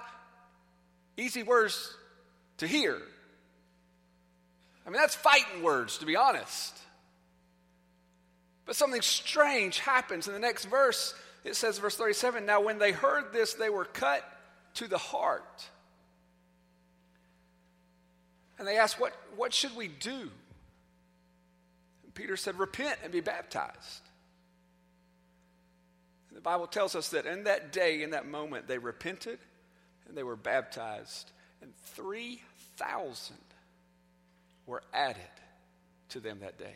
easy 1.17 1.43
words 1.43 1.95
to 2.59 2.67
hear. 2.67 3.03
I 4.87 4.91
mean, 4.91 5.01
that's 5.01 5.15
fighting 5.15 5.63
words, 5.63 5.99
to 5.99 6.07
be 6.07 6.17
honest. 6.17 6.79
But 8.67 8.77
something 8.77 9.03
strange 9.03 9.79
happens 9.79 10.27
in 10.27 10.35
the 10.35 10.41
next 10.41 10.67
verse. 10.67 11.15
it 11.45 11.57
says, 11.57 11.79
verse 11.79 11.97
37 11.97 12.47
Now, 12.47 12.61
when 12.61 12.79
they 12.79 12.93
heard 12.93 13.33
this, 13.33 13.55
they 13.55 13.71
were 13.71 13.85
cut 13.85 14.25
to 14.75 14.89
the 14.89 14.99
heart. 14.99 15.69
And 18.59 18.67
they 18.67 18.77
asked, 18.77 19.01
What, 19.01 19.13
what 19.37 19.53
should 19.53 19.77
we 19.77 19.89
do? 19.89 20.31
And 22.05 22.15
Peter 22.15 22.37
said, 22.37 22.59
Repent 22.59 22.99
and 23.03 23.13
be 23.13 23.21
baptized. 23.21 24.03
And 26.29 26.37
the 26.37 26.43
Bible 26.43 26.67
tells 26.67 26.95
us 26.95 27.11
that 27.11 27.27
in 27.27 27.45
that 27.45 27.73
day, 27.73 28.03
in 28.03 28.11
that 28.11 28.27
moment, 28.27 28.69
they 28.69 28.79
repented 28.79 29.39
and 30.09 30.17
they 30.17 30.23
were 30.23 30.37
baptized, 30.37 31.31
and 31.61 31.73
3,000 31.77 33.37
were 34.73 34.83
added 34.95 35.23
to 36.09 36.19
them 36.19 36.39
that 36.41 36.59
day. 36.59 36.75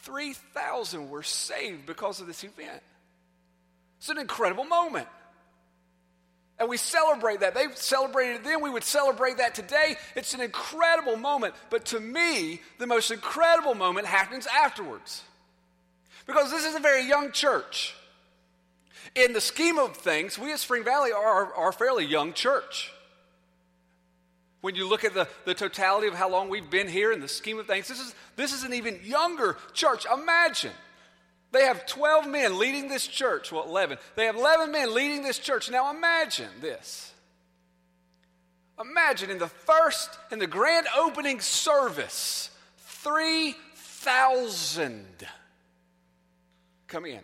3,000 0.00 1.10
were 1.10 1.22
saved 1.22 1.84
because 1.84 2.22
of 2.22 2.26
this 2.26 2.42
event. 2.42 2.82
It's 3.98 4.08
an 4.08 4.16
incredible 4.16 4.64
moment. 4.64 5.06
And 6.58 6.70
we 6.70 6.78
celebrate 6.78 7.40
that. 7.40 7.54
They 7.54 7.66
celebrated 7.74 8.36
it 8.36 8.44
then. 8.44 8.62
We 8.62 8.70
would 8.70 8.82
celebrate 8.82 9.36
that 9.38 9.54
today. 9.54 9.96
It's 10.16 10.32
an 10.32 10.40
incredible 10.40 11.16
moment. 11.16 11.54
But 11.68 11.84
to 11.86 12.00
me, 12.00 12.62
the 12.78 12.86
most 12.86 13.10
incredible 13.10 13.74
moment 13.74 14.06
happens 14.06 14.46
afterwards. 14.46 15.22
Because 16.26 16.50
this 16.50 16.64
is 16.64 16.74
a 16.74 16.80
very 16.80 17.06
young 17.06 17.30
church. 17.30 17.94
In 19.14 19.34
the 19.34 19.40
scheme 19.42 19.78
of 19.78 19.98
things, 19.98 20.38
we 20.38 20.50
at 20.50 20.60
Spring 20.60 20.82
Valley 20.82 21.12
are, 21.12 21.52
are 21.52 21.68
a 21.68 21.72
fairly 21.74 22.06
young 22.06 22.32
church. 22.32 22.90
When 24.64 24.74
you 24.76 24.88
look 24.88 25.04
at 25.04 25.12
the, 25.12 25.28
the 25.44 25.52
totality 25.52 26.06
of 26.06 26.14
how 26.14 26.30
long 26.30 26.48
we've 26.48 26.70
been 26.70 26.88
here 26.88 27.12
in 27.12 27.20
the 27.20 27.28
scheme 27.28 27.58
of 27.58 27.66
things, 27.66 27.86
this 27.86 28.00
is, 28.00 28.14
this 28.34 28.50
is 28.50 28.64
an 28.64 28.72
even 28.72 28.98
younger 29.04 29.58
church. 29.74 30.06
Imagine. 30.10 30.72
They 31.52 31.66
have 31.66 31.84
12 31.84 32.26
men 32.26 32.58
leading 32.58 32.88
this 32.88 33.06
church. 33.06 33.52
Well, 33.52 33.64
11. 33.64 33.98
They 34.16 34.24
have 34.24 34.36
11 34.36 34.72
men 34.72 34.94
leading 34.94 35.22
this 35.22 35.38
church. 35.38 35.70
Now 35.70 35.90
imagine 35.90 36.48
this. 36.62 37.12
Imagine 38.80 39.28
in 39.28 39.36
the 39.36 39.48
first, 39.48 40.08
in 40.32 40.38
the 40.38 40.46
grand 40.46 40.86
opening 40.96 41.40
service, 41.40 42.48
3,000 42.78 45.26
come 46.86 47.04
in. 47.04 47.20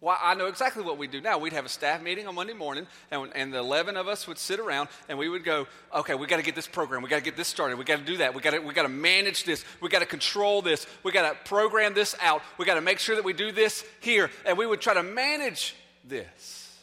Well, 0.00 0.16
I 0.22 0.34
know 0.34 0.46
exactly 0.46 0.84
what 0.84 0.96
we'd 0.96 1.10
do 1.10 1.20
now. 1.20 1.38
We'd 1.38 1.52
have 1.52 1.66
a 1.66 1.68
staff 1.68 2.00
meeting 2.00 2.28
on 2.28 2.36
Monday 2.36 2.52
morning, 2.52 2.86
and, 3.10 3.32
and 3.34 3.52
the 3.52 3.58
11 3.58 3.96
of 3.96 4.06
us 4.06 4.28
would 4.28 4.38
sit 4.38 4.60
around, 4.60 4.88
and 5.08 5.18
we 5.18 5.28
would 5.28 5.42
go, 5.42 5.66
okay, 5.92 6.14
we 6.14 6.28
got 6.28 6.36
to 6.36 6.44
get 6.44 6.54
this 6.54 6.68
program. 6.68 7.02
We 7.02 7.08
got 7.08 7.16
to 7.16 7.22
get 7.22 7.36
this 7.36 7.48
started. 7.48 7.78
We 7.78 7.84
got 7.84 7.98
to 7.98 8.04
do 8.04 8.18
that. 8.18 8.32
We 8.32 8.40
got 8.40 8.64
we 8.64 8.72
to 8.72 8.88
manage 8.88 9.42
this. 9.42 9.64
We 9.80 9.88
got 9.88 9.98
to 9.98 10.06
control 10.06 10.62
this. 10.62 10.86
We 11.02 11.10
got 11.10 11.28
to 11.28 11.48
program 11.48 11.94
this 11.94 12.14
out. 12.20 12.42
We 12.58 12.64
got 12.64 12.76
to 12.76 12.80
make 12.80 13.00
sure 13.00 13.16
that 13.16 13.24
we 13.24 13.32
do 13.32 13.50
this 13.50 13.84
here. 14.00 14.30
And 14.46 14.56
we 14.56 14.66
would 14.66 14.80
try 14.80 14.94
to 14.94 15.02
manage 15.02 15.74
this. 16.04 16.78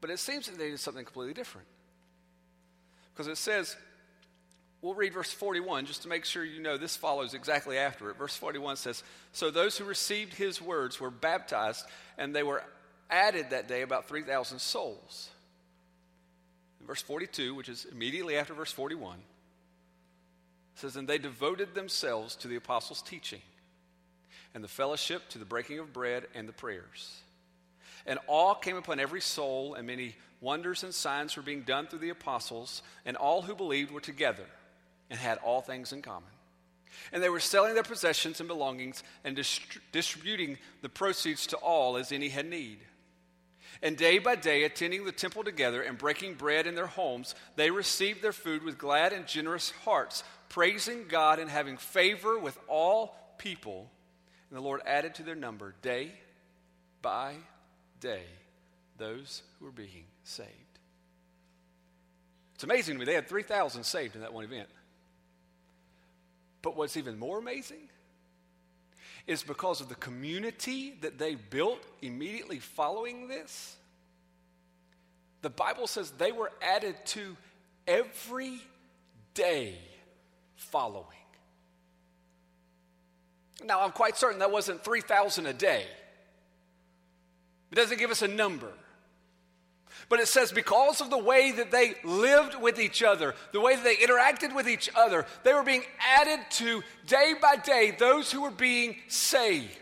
But 0.00 0.10
it 0.10 0.18
seems 0.18 0.46
that 0.46 0.58
they 0.58 0.70
did 0.70 0.80
something 0.80 1.04
completely 1.04 1.34
different. 1.34 1.68
Because 3.12 3.28
it 3.28 3.36
says, 3.36 3.76
We'll 4.82 4.94
read 4.94 5.12
verse 5.12 5.30
41 5.30 5.86
just 5.86 6.02
to 6.02 6.08
make 6.08 6.24
sure 6.24 6.42
you 6.42 6.62
know 6.62 6.78
this 6.78 6.96
follows 6.96 7.34
exactly 7.34 7.76
after 7.76 8.10
it. 8.10 8.16
Verse 8.16 8.34
41 8.34 8.76
says, 8.76 9.02
So 9.32 9.50
those 9.50 9.76
who 9.76 9.84
received 9.84 10.34
his 10.34 10.60
words 10.60 10.98
were 10.98 11.10
baptized, 11.10 11.84
and 12.16 12.34
they 12.34 12.42
were 12.42 12.62
added 13.10 13.50
that 13.50 13.68
day 13.68 13.82
about 13.82 14.08
3,000 14.08 14.58
souls. 14.58 15.28
In 16.80 16.86
verse 16.86 17.02
42, 17.02 17.54
which 17.54 17.68
is 17.68 17.86
immediately 17.92 18.36
after 18.38 18.54
verse 18.54 18.72
41, 18.72 19.18
says, 20.76 20.96
And 20.96 21.06
they 21.06 21.18
devoted 21.18 21.74
themselves 21.74 22.34
to 22.36 22.48
the 22.48 22.56
apostles' 22.56 23.02
teaching, 23.02 23.42
and 24.54 24.64
the 24.64 24.68
fellowship, 24.68 25.28
to 25.30 25.38
the 25.38 25.44
breaking 25.44 25.78
of 25.78 25.92
bread, 25.92 26.26
and 26.34 26.48
the 26.48 26.54
prayers. 26.54 27.20
And 28.06 28.18
awe 28.28 28.54
came 28.54 28.78
upon 28.78 28.98
every 28.98 29.20
soul, 29.20 29.74
and 29.74 29.86
many 29.86 30.16
wonders 30.40 30.84
and 30.84 30.94
signs 30.94 31.36
were 31.36 31.42
being 31.42 31.64
done 31.64 31.86
through 31.86 31.98
the 31.98 32.08
apostles, 32.08 32.80
and 33.04 33.14
all 33.18 33.42
who 33.42 33.54
believed 33.54 33.90
were 33.90 34.00
together 34.00 34.46
and 35.10 35.18
had 35.18 35.38
all 35.38 35.60
things 35.60 35.92
in 35.92 36.02
common. 36.02 36.30
And 37.12 37.22
they 37.22 37.28
were 37.28 37.40
selling 37.40 37.74
their 37.74 37.82
possessions 37.82 38.40
and 38.40 38.48
belongings 38.48 39.02
and 39.24 39.36
dist- 39.36 39.78
distributing 39.92 40.58
the 40.82 40.88
proceeds 40.88 41.46
to 41.48 41.56
all 41.56 41.96
as 41.96 42.12
any 42.12 42.28
had 42.28 42.46
need. 42.46 42.78
And 43.82 43.96
day 43.96 44.18
by 44.18 44.36
day, 44.36 44.64
attending 44.64 45.04
the 45.04 45.12
temple 45.12 45.42
together 45.42 45.82
and 45.82 45.96
breaking 45.96 46.34
bread 46.34 46.66
in 46.66 46.74
their 46.74 46.86
homes, 46.86 47.34
they 47.56 47.70
received 47.70 48.22
their 48.22 48.32
food 48.32 48.62
with 48.62 48.78
glad 48.78 49.12
and 49.12 49.26
generous 49.26 49.70
hearts, 49.84 50.22
praising 50.48 51.06
God 51.08 51.38
and 51.38 51.48
having 51.48 51.78
favor 51.78 52.38
with 52.38 52.58
all 52.68 53.16
people. 53.38 53.90
And 54.50 54.56
the 54.56 54.62
Lord 54.62 54.82
added 54.84 55.14
to 55.16 55.22
their 55.22 55.34
number 55.34 55.74
day 55.80 56.12
by 57.00 57.34
day 58.00 58.24
those 58.98 59.42
who 59.58 59.64
were 59.64 59.72
being 59.72 60.04
saved. 60.24 60.48
It's 62.54 62.64
amazing 62.64 62.96
to 62.96 62.98
me. 62.98 63.06
They 63.06 63.14
had 63.14 63.28
3,000 63.28 63.84
saved 63.84 64.16
in 64.16 64.20
that 64.20 64.34
one 64.34 64.44
event. 64.44 64.68
But 66.62 66.76
what's 66.76 66.96
even 66.96 67.18
more 67.18 67.38
amazing 67.38 67.88
is 69.26 69.42
because 69.42 69.80
of 69.80 69.88
the 69.88 69.94
community 69.94 70.94
that 71.02 71.18
they 71.18 71.34
built 71.34 71.80
immediately 72.02 72.58
following 72.58 73.28
this, 73.28 73.76
the 75.42 75.50
Bible 75.50 75.86
says 75.86 76.10
they 76.10 76.32
were 76.32 76.50
added 76.60 76.96
to 77.06 77.36
every 77.86 78.60
day 79.34 79.78
following. 80.56 81.06
Now, 83.64 83.82
I'm 83.82 83.92
quite 83.92 84.16
certain 84.16 84.38
that 84.38 84.50
wasn't 84.50 84.82
3,000 84.82 85.46
a 85.46 85.52
day. 85.52 85.84
It 87.70 87.74
doesn't 87.74 87.98
give 87.98 88.10
us 88.10 88.22
a 88.22 88.28
number. 88.28 88.72
But 90.08 90.20
it 90.20 90.28
says, 90.28 90.52
because 90.52 91.00
of 91.00 91.10
the 91.10 91.18
way 91.18 91.52
that 91.52 91.70
they 91.70 91.94
lived 92.04 92.60
with 92.60 92.80
each 92.80 93.02
other, 93.02 93.34
the 93.52 93.60
way 93.60 93.76
that 93.76 93.84
they 93.84 93.96
interacted 93.96 94.54
with 94.54 94.68
each 94.68 94.90
other, 94.94 95.26
they 95.42 95.52
were 95.52 95.62
being 95.62 95.84
added 95.98 96.40
to 96.50 96.82
day 97.06 97.34
by 97.40 97.56
day 97.56 97.94
those 97.96 98.32
who 98.32 98.42
were 98.42 98.50
being 98.50 98.96
saved. 99.08 99.76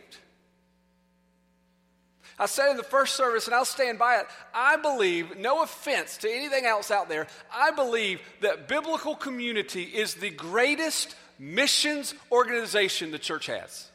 I 2.39 2.47
said 2.47 2.71
in 2.71 2.77
the 2.77 2.85
first 2.85 3.17
service, 3.17 3.47
and 3.47 3.55
I'll 3.55 3.65
stand 3.65 3.99
by 3.99 4.17
it, 4.17 4.27
I 4.55 4.77
believe, 4.77 5.37
no 5.37 5.63
offense 5.63 6.19
to 6.19 6.31
anything 6.31 6.67
else 6.67 6.91
out 6.91 7.09
there, 7.09 7.27
I 7.53 7.73
believe 7.73 8.21
that 8.43 8.69
biblical 8.69 9.17
community 9.17 9.83
is 9.83 10.15
the 10.15 10.31
greatest 10.31 11.17
missions 11.39 12.15
organization 12.31 13.11
the 13.11 13.19
church 13.19 13.47
has. 13.47 13.88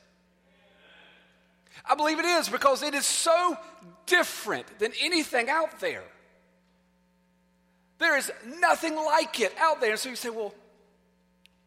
I 1.85 1.95
believe 1.95 2.19
it 2.19 2.25
is 2.25 2.49
because 2.49 2.81
it 2.81 2.93
is 2.93 3.05
so 3.05 3.57
different 4.05 4.79
than 4.79 4.91
anything 5.01 5.49
out 5.49 5.79
there. 5.79 6.03
There 7.99 8.17
is 8.17 8.31
nothing 8.59 8.95
like 8.95 9.39
it 9.39 9.53
out 9.59 9.81
there. 9.81 9.91
And 9.91 9.99
so 9.99 10.09
you 10.09 10.15
say, 10.15 10.29
well, 10.29 10.53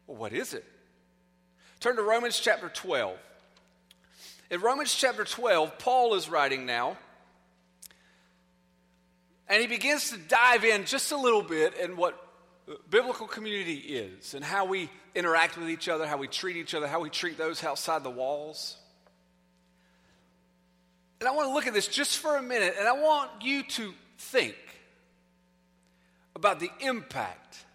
well, 0.07 0.17
what 0.17 0.33
is 0.33 0.53
it? 0.53 0.65
Turn 1.79 1.95
to 1.97 2.01
Romans 2.01 2.39
chapter 2.39 2.69
12. 2.69 3.17
In 4.49 4.61
Romans 4.61 4.93
chapter 4.93 5.25
12, 5.25 5.77
Paul 5.77 6.15
is 6.15 6.29
writing 6.29 6.65
now, 6.65 6.97
and 9.49 9.61
he 9.61 9.67
begins 9.67 10.09
to 10.11 10.17
dive 10.17 10.63
in 10.63 10.85
just 10.85 11.11
a 11.11 11.17
little 11.17 11.41
bit 11.41 11.75
in 11.75 11.97
what 11.97 12.17
biblical 12.89 13.27
community 13.27 13.75
is 13.75 14.33
and 14.33 14.43
how 14.43 14.65
we 14.65 14.89
interact 15.15 15.57
with 15.57 15.69
each 15.69 15.89
other, 15.89 16.07
how 16.07 16.17
we 16.17 16.27
treat 16.27 16.55
each 16.55 16.73
other, 16.73 16.87
how 16.87 17.01
we 17.01 17.09
treat 17.09 17.37
those 17.37 17.63
outside 17.63 18.03
the 18.03 18.09
walls. 18.09 18.77
And 21.19 21.27
I 21.27 21.31
want 21.31 21.49
to 21.49 21.53
look 21.53 21.67
at 21.67 21.73
this 21.73 21.87
just 21.87 22.19
for 22.19 22.37
a 22.37 22.41
minute, 22.41 22.75
and 22.77 22.87
I 22.87 22.93
want 22.93 23.31
you 23.41 23.63
to 23.63 23.93
think 24.17 24.55
about 26.35 26.59
the 26.59 26.69
impact 26.79 27.65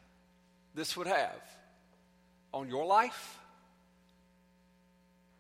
this 0.75 0.97
would 0.97 1.09
have 1.09 1.41
on 2.55 2.69
your 2.69 2.87
life 2.87 3.39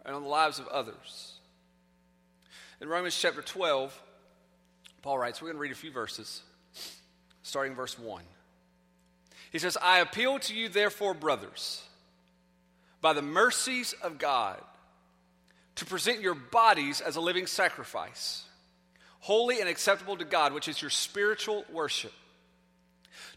and 0.05 0.15
on 0.15 0.23
the 0.23 0.29
lives 0.29 0.59
of 0.59 0.67
others. 0.69 1.35
In 2.81 2.89
Romans 2.89 3.17
chapter 3.17 3.43
12, 3.43 3.97
Paul 5.03 5.19
writes, 5.19 5.41
we're 5.41 5.49
going 5.49 5.57
to 5.57 5.61
read 5.61 5.71
a 5.71 5.77
few 5.77 5.93
verses, 5.93 6.43
starting 7.43 7.77
verse 7.77 7.97
1. 7.97 8.23
He 9.53 9.59
says, 9.61 9.77
I 9.81 10.01
appeal 10.01 10.41
to 10.41 10.55
you, 10.55 10.69
therefore, 10.69 11.15
brothers, 11.15 11.83
by 13.01 13.13
the 13.13 13.23
mercies 13.23 13.95
of 14.03 14.19
God, 14.19 14.61
to 15.77 15.85
present 15.85 16.21
your 16.21 16.35
bodies 16.35 17.01
as 17.01 17.17
a 17.17 17.21
living 17.21 17.47
sacrifice, 17.47 18.45
holy 19.21 19.61
and 19.61 19.69
acceptable 19.69 20.17
to 20.17 20.25
God, 20.25 20.53
which 20.53 20.69
is 20.69 20.81
your 20.81 20.91
spiritual 20.91 21.65
worship. 21.73 22.13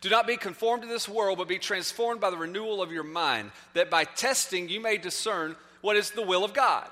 Do 0.01 0.09
not 0.09 0.27
be 0.27 0.37
conformed 0.37 0.83
to 0.83 0.89
this 0.89 1.07
world, 1.07 1.37
but 1.37 1.47
be 1.47 1.59
transformed 1.59 2.21
by 2.21 2.29
the 2.29 2.37
renewal 2.37 2.81
of 2.81 2.91
your 2.91 3.03
mind, 3.03 3.51
that 3.73 3.89
by 3.89 4.03
testing 4.03 4.69
you 4.69 4.79
may 4.79 4.97
discern 4.97 5.55
what 5.81 5.95
is 5.95 6.11
the 6.11 6.21
will 6.21 6.43
of 6.43 6.53
God, 6.53 6.89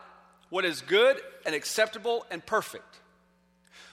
what 0.50 0.66
is 0.66 0.82
good 0.82 1.20
and 1.46 1.56
acceptable 1.56 2.26
and 2.32 2.46
perfect. 2.46 3.00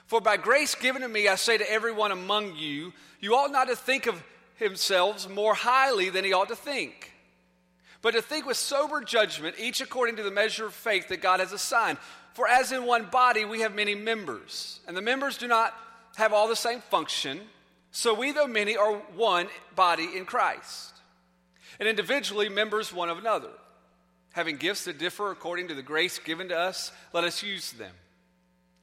For 0.06 0.20
by 0.20 0.36
grace 0.36 0.74
given 0.74 1.02
to 1.02 1.08
me, 1.08 1.28
I 1.28 1.36
say 1.36 1.56
to 1.56 1.70
everyone 1.70 2.12
among 2.12 2.56
you, 2.56 2.92
you 3.20 3.34
ought 3.34 3.52
not 3.52 3.68
to 3.68 3.76
think 3.76 4.06
of 4.06 4.22
themselves 4.58 5.28
more 5.28 5.54
highly 5.54 6.10
than 6.10 6.24
he 6.24 6.32
ought 6.32 6.48
to 6.48 6.56
think, 6.56 7.12
but 8.02 8.12
to 8.12 8.22
think 8.22 8.46
with 8.46 8.56
sober 8.56 9.02
judgment, 9.02 9.56
each 9.58 9.80
according 9.80 10.16
to 10.16 10.22
the 10.22 10.30
measure 10.30 10.66
of 10.66 10.74
faith 10.74 11.08
that 11.08 11.20
God 11.20 11.40
has 11.40 11.52
assigned. 11.52 11.98
For 12.32 12.48
as 12.48 12.72
in 12.72 12.84
one 12.84 13.06
body 13.06 13.44
we 13.44 13.60
have 13.60 13.74
many 13.74 13.94
members, 13.94 14.80
and 14.86 14.96
the 14.96 15.02
members 15.02 15.36
do 15.36 15.48
not 15.48 15.74
have 16.16 16.32
all 16.32 16.48
the 16.48 16.56
same 16.56 16.80
function, 16.80 17.40
so 17.92 18.14
we, 18.14 18.32
though 18.32 18.46
many, 18.46 18.76
are 18.76 18.94
one 19.16 19.48
body 19.74 20.08
in 20.16 20.24
Christ, 20.24 20.94
and 21.78 21.88
individually 21.88 22.48
members 22.48 22.92
one 22.92 23.10
of 23.10 23.18
another. 23.18 23.50
Having 24.32 24.58
gifts 24.58 24.84
that 24.84 24.98
differ 24.98 25.30
according 25.30 25.68
to 25.68 25.74
the 25.74 25.82
grace 25.82 26.18
given 26.20 26.48
to 26.48 26.56
us, 26.56 26.92
let 27.12 27.24
us 27.24 27.42
use 27.42 27.72
them. 27.72 27.92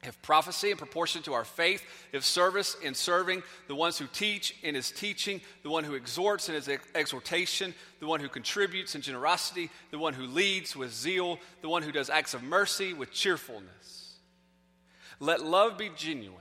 If 0.07 0.21
prophecy 0.21 0.71
in 0.71 0.77
proportion 0.77 1.21
to 1.23 1.33
our 1.33 1.43
faith, 1.43 1.83
if 2.13 2.23
service 2.23 2.77
in 2.81 2.93
serving, 2.93 3.43
the 3.67 3.75
ones 3.75 3.97
who 3.97 4.07
teach 4.07 4.55
in 4.63 4.73
his 4.73 4.89
teaching, 4.89 5.41
the 5.63 5.69
one 5.69 5.83
who 5.83 5.95
exhorts 5.95 6.47
in 6.47 6.55
his 6.55 6.69
exhortation, 6.95 7.73
the 7.99 8.07
one 8.07 8.21
who 8.21 8.29
contributes 8.29 8.95
in 8.95 9.01
generosity, 9.01 9.69
the 9.91 9.99
one 9.99 10.13
who 10.13 10.25
leads 10.25 10.77
with 10.77 10.93
zeal, 10.93 11.39
the 11.61 11.67
one 11.67 11.83
who 11.83 11.91
does 11.91 12.09
acts 12.09 12.33
of 12.33 12.41
mercy 12.41 12.93
with 12.93 13.11
cheerfulness. 13.11 14.15
Let 15.19 15.43
love 15.43 15.77
be 15.77 15.91
genuine. 15.97 16.39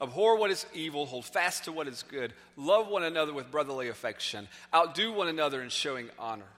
Abhor 0.00 0.38
what 0.38 0.50
is 0.50 0.66
evil, 0.74 1.06
hold 1.06 1.24
fast 1.24 1.64
to 1.64 1.72
what 1.72 1.86
is 1.86 2.02
good, 2.02 2.32
love 2.56 2.88
one 2.88 3.04
another 3.04 3.32
with 3.32 3.50
brotherly 3.52 3.88
affection, 3.88 4.48
outdo 4.74 5.12
one 5.12 5.28
another 5.28 5.62
in 5.62 5.68
showing 5.68 6.10
honor. 6.18 6.50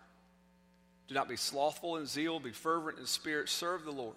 Do 1.09 1.15
not 1.15 1.29
be 1.29 1.37
slothful 1.37 1.97
in 1.97 2.07
zeal, 2.07 2.41
be 2.41 2.53
fervent 2.53 2.99
in 2.99 3.05
spirit, 3.05 3.51
serve 3.51 3.85
the 3.85 3.91
Lord. 3.91 4.17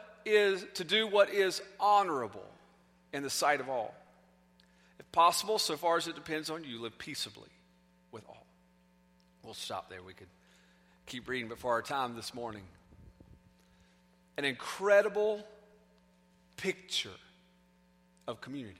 is 0.25 0.65
to 0.75 0.83
do 0.83 1.07
what 1.07 1.29
is 1.29 1.61
honorable 1.79 2.45
in 3.13 3.23
the 3.23 3.29
sight 3.29 3.59
of 3.59 3.69
all. 3.69 3.93
If 4.99 5.11
possible, 5.11 5.59
so 5.59 5.77
far 5.77 5.97
as 5.97 6.07
it 6.07 6.15
depends 6.15 6.49
on 6.49 6.63
you, 6.63 6.81
live 6.81 6.97
peaceably 6.97 7.49
with 8.11 8.23
all. 8.27 8.45
We'll 9.43 9.53
stop 9.53 9.89
there. 9.89 10.03
We 10.03 10.13
could 10.13 10.27
keep 11.05 11.27
reading, 11.27 11.49
but 11.49 11.59
for 11.59 11.71
our 11.71 11.81
time 11.81 12.15
this 12.15 12.33
morning, 12.33 12.63
an 14.37 14.45
incredible 14.45 15.45
picture 16.57 17.09
of 18.27 18.39
community 18.39 18.77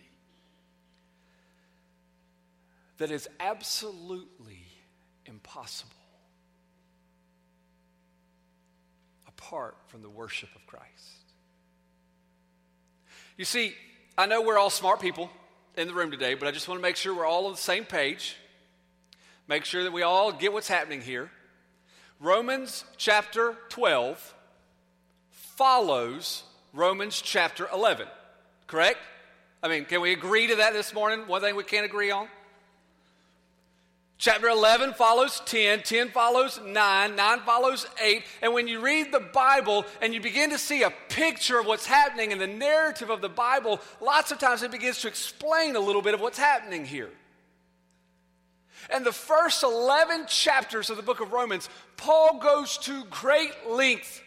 that 3.00 3.10
is 3.10 3.28
absolutely 3.40 4.64
impossible 5.26 5.92
apart 9.28 9.76
from 9.88 10.04
the 10.04 10.10
worship 10.10 10.50
of 10.56 10.66
Christ. 10.68 11.21
You 13.38 13.46
see, 13.46 13.74
I 14.18 14.26
know 14.26 14.42
we're 14.42 14.58
all 14.58 14.70
smart 14.70 15.00
people 15.00 15.30
in 15.78 15.88
the 15.88 15.94
room 15.94 16.12
today, 16.12 16.34
but 16.34 16.48
I 16.48 16.52
just 16.52 16.68
want 16.68 16.80
to 16.80 16.82
make 16.82 16.96
sure 16.96 17.14
we're 17.16 17.26
all 17.26 17.46
on 17.46 17.52
the 17.52 17.58
same 17.58 17.86
page. 17.86 18.36
Make 19.48 19.66
sure 19.66 19.84
that 19.84 19.94
we 19.94 20.02
all 20.02 20.32
get 20.32 20.54
what's 20.54 20.68
happening 20.68 21.02
here. 21.02 21.32
Romans 22.20 22.86
chapter 22.98 23.56
12 23.70 24.36
follows 25.32 26.44
Romans 26.74 27.22
chapter 27.22 27.68
11, 27.74 28.08
correct? 28.68 29.00
I 29.64 29.68
mean, 29.68 29.86
can 29.86 30.02
we 30.02 30.12
agree 30.12 30.48
to 30.48 30.56
that 30.58 30.74
this 30.74 30.94
morning? 30.94 31.28
One 31.28 31.42
thing 31.42 31.56
we 31.56 31.64
can't 31.64 31.86
agree 31.86 32.12
on? 32.12 32.28
Chapter 34.22 34.50
11 34.50 34.94
follows 34.94 35.42
10, 35.46 35.82
10 35.82 36.10
follows 36.10 36.60
9, 36.64 37.16
9 37.16 37.40
follows 37.40 37.88
8. 38.00 38.24
And 38.44 38.54
when 38.54 38.68
you 38.68 38.80
read 38.80 39.12
the 39.12 39.20
Bible 39.20 39.84
and 40.00 40.14
you 40.14 40.22
begin 40.22 40.52
to 40.52 40.60
see 40.60 40.84
a 40.84 40.94
picture 41.10 41.58
of 41.58 41.66
what's 41.66 41.88
happening 41.88 42.30
in 42.30 42.38
the 42.38 42.46
narrative 42.46 43.10
of 43.10 43.22
the 43.22 43.30
Bible, 43.30 43.82
lots 44.00 44.32
of 44.32 44.38
times 44.38 44.62
it 44.62 44.70
begins 44.70 45.02
to 45.02 45.08
explain 45.08 45.76
a 45.76 45.80
little 45.80 46.04
bit 46.04 46.14
of 46.14 46.22
what's 46.22 46.38
happening 46.38 46.86
here. 46.86 47.10
And 48.92 49.04
the 49.04 49.12
first 49.12 49.64
11 49.64 50.28
chapters 50.28 50.92
of 50.92 50.98
the 50.98 51.04
book 51.04 51.20
of 51.20 51.32
Romans, 51.32 51.68
Paul 51.98 52.38
goes 52.38 52.78
to 52.78 53.04
great 53.06 53.72
length 53.72 54.22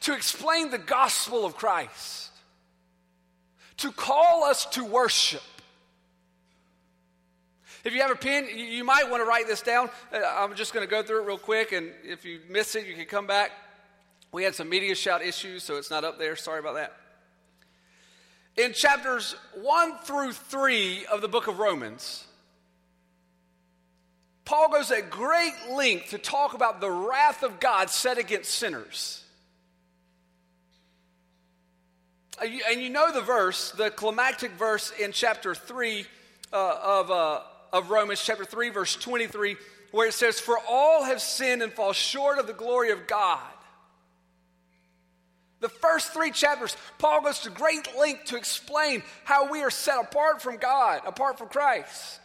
to 0.00 0.14
explain 0.14 0.70
the 0.70 0.78
gospel 0.78 1.44
of 1.44 1.54
Christ, 1.54 2.30
to 3.76 3.92
call 3.92 4.44
us 4.44 4.64
to 4.70 4.86
worship 4.86 5.42
if 7.84 7.94
you 7.94 8.00
have 8.02 8.10
a 8.10 8.16
pen, 8.16 8.48
you 8.54 8.84
might 8.84 9.08
want 9.10 9.22
to 9.22 9.26
write 9.26 9.46
this 9.46 9.62
down. 9.62 9.90
Uh, 10.12 10.18
I'm 10.24 10.54
just 10.54 10.72
going 10.72 10.86
to 10.86 10.90
go 10.90 11.02
through 11.02 11.22
it 11.22 11.26
real 11.26 11.38
quick, 11.38 11.72
and 11.72 11.92
if 12.04 12.24
you 12.24 12.40
miss 12.48 12.74
it, 12.74 12.86
you 12.86 12.94
can 12.94 13.06
come 13.06 13.26
back. 13.26 13.52
We 14.32 14.44
had 14.44 14.54
some 14.54 14.70
MediaShout 14.70 15.22
issues, 15.22 15.62
so 15.62 15.76
it's 15.76 15.90
not 15.90 16.04
up 16.04 16.18
there. 16.18 16.36
Sorry 16.36 16.60
about 16.60 16.74
that. 16.74 16.96
In 18.56 18.72
chapters 18.72 19.36
1 19.54 19.98
through 19.98 20.32
3 20.32 21.06
of 21.06 21.20
the 21.20 21.28
book 21.28 21.46
of 21.46 21.58
Romans, 21.58 22.24
Paul 24.44 24.70
goes 24.70 24.90
at 24.90 25.10
great 25.10 25.52
length 25.70 26.10
to 26.10 26.18
talk 26.18 26.54
about 26.54 26.80
the 26.80 26.90
wrath 26.90 27.42
of 27.42 27.60
God 27.60 27.90
set 27.90 28.18
against 28.18 28.50
sinners. 28.50 29.22
Uh, 32.42 32.46
and 32.70 32.82
you 32.82 32.88
know 32.88 33.12
the 33.12 33.20
verse, 33.20 33.72
the 33.72 33.90
climactic 33.90 34.52
verse 34.52 34.90
in 34.98 35.12
chapter 35.12 35.54
3 35.54 36.04
uh, 36.52 36.76
of, 36.82 37.10
uh, 37.10 37.40
of 37.72 37.90
Romans 37.90 38.22
chapter 38.22 38.44
3, 38.44 38.70
verse 38.70 38.96
23, 38.96 39.56
where 39.90 40.08
it 40.08 40.14
says, 40.14 40.40
For 40.40 40.58
all 40.68 41.04
have 41.04 41.20
sinned 41.20 41.62
and 41.62 41.72
fall 41.72 41.92
short 41.92 42.38
of 42.38 42.46
the 42.46 42.52
glory 42.52 42.90
of 42.90 43.06
God. 43.06 43.40
The 45.60 45.68
first 45.68 46.12
three 46.12 46.30
chapters, 46.30 46.76
Paul 46.98 47.22
goes 47.22 47.40
to 47.40 47.50
great 47.50 47.88
length 47.98 48.26
to 48.26 48.36
explain 48.36 49.02
how 49.24 49.50
we 49.50 49.62
are 49.62 49.70
set 49.70 49.98
apart 50.00 50.40
from 50.40 50.56
God, 50.56 51.00
apart 51.04 51.38
from 51.38 51.48
Christ. 51.48 52.20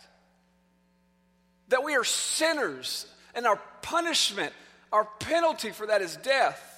That 1.70 1.84
we 1.84 1.96
are 1.96 2.04
sinners, 2.04 3.08
and 3.34 3.48
our 3.48 3.60
punishment, 3.82 4.54
our 4.92 5.06
penalty 5.20 5.72
for 5.72 5.88
that 5.88 6.02
is 6.02 6.16
death. 6.18 6.70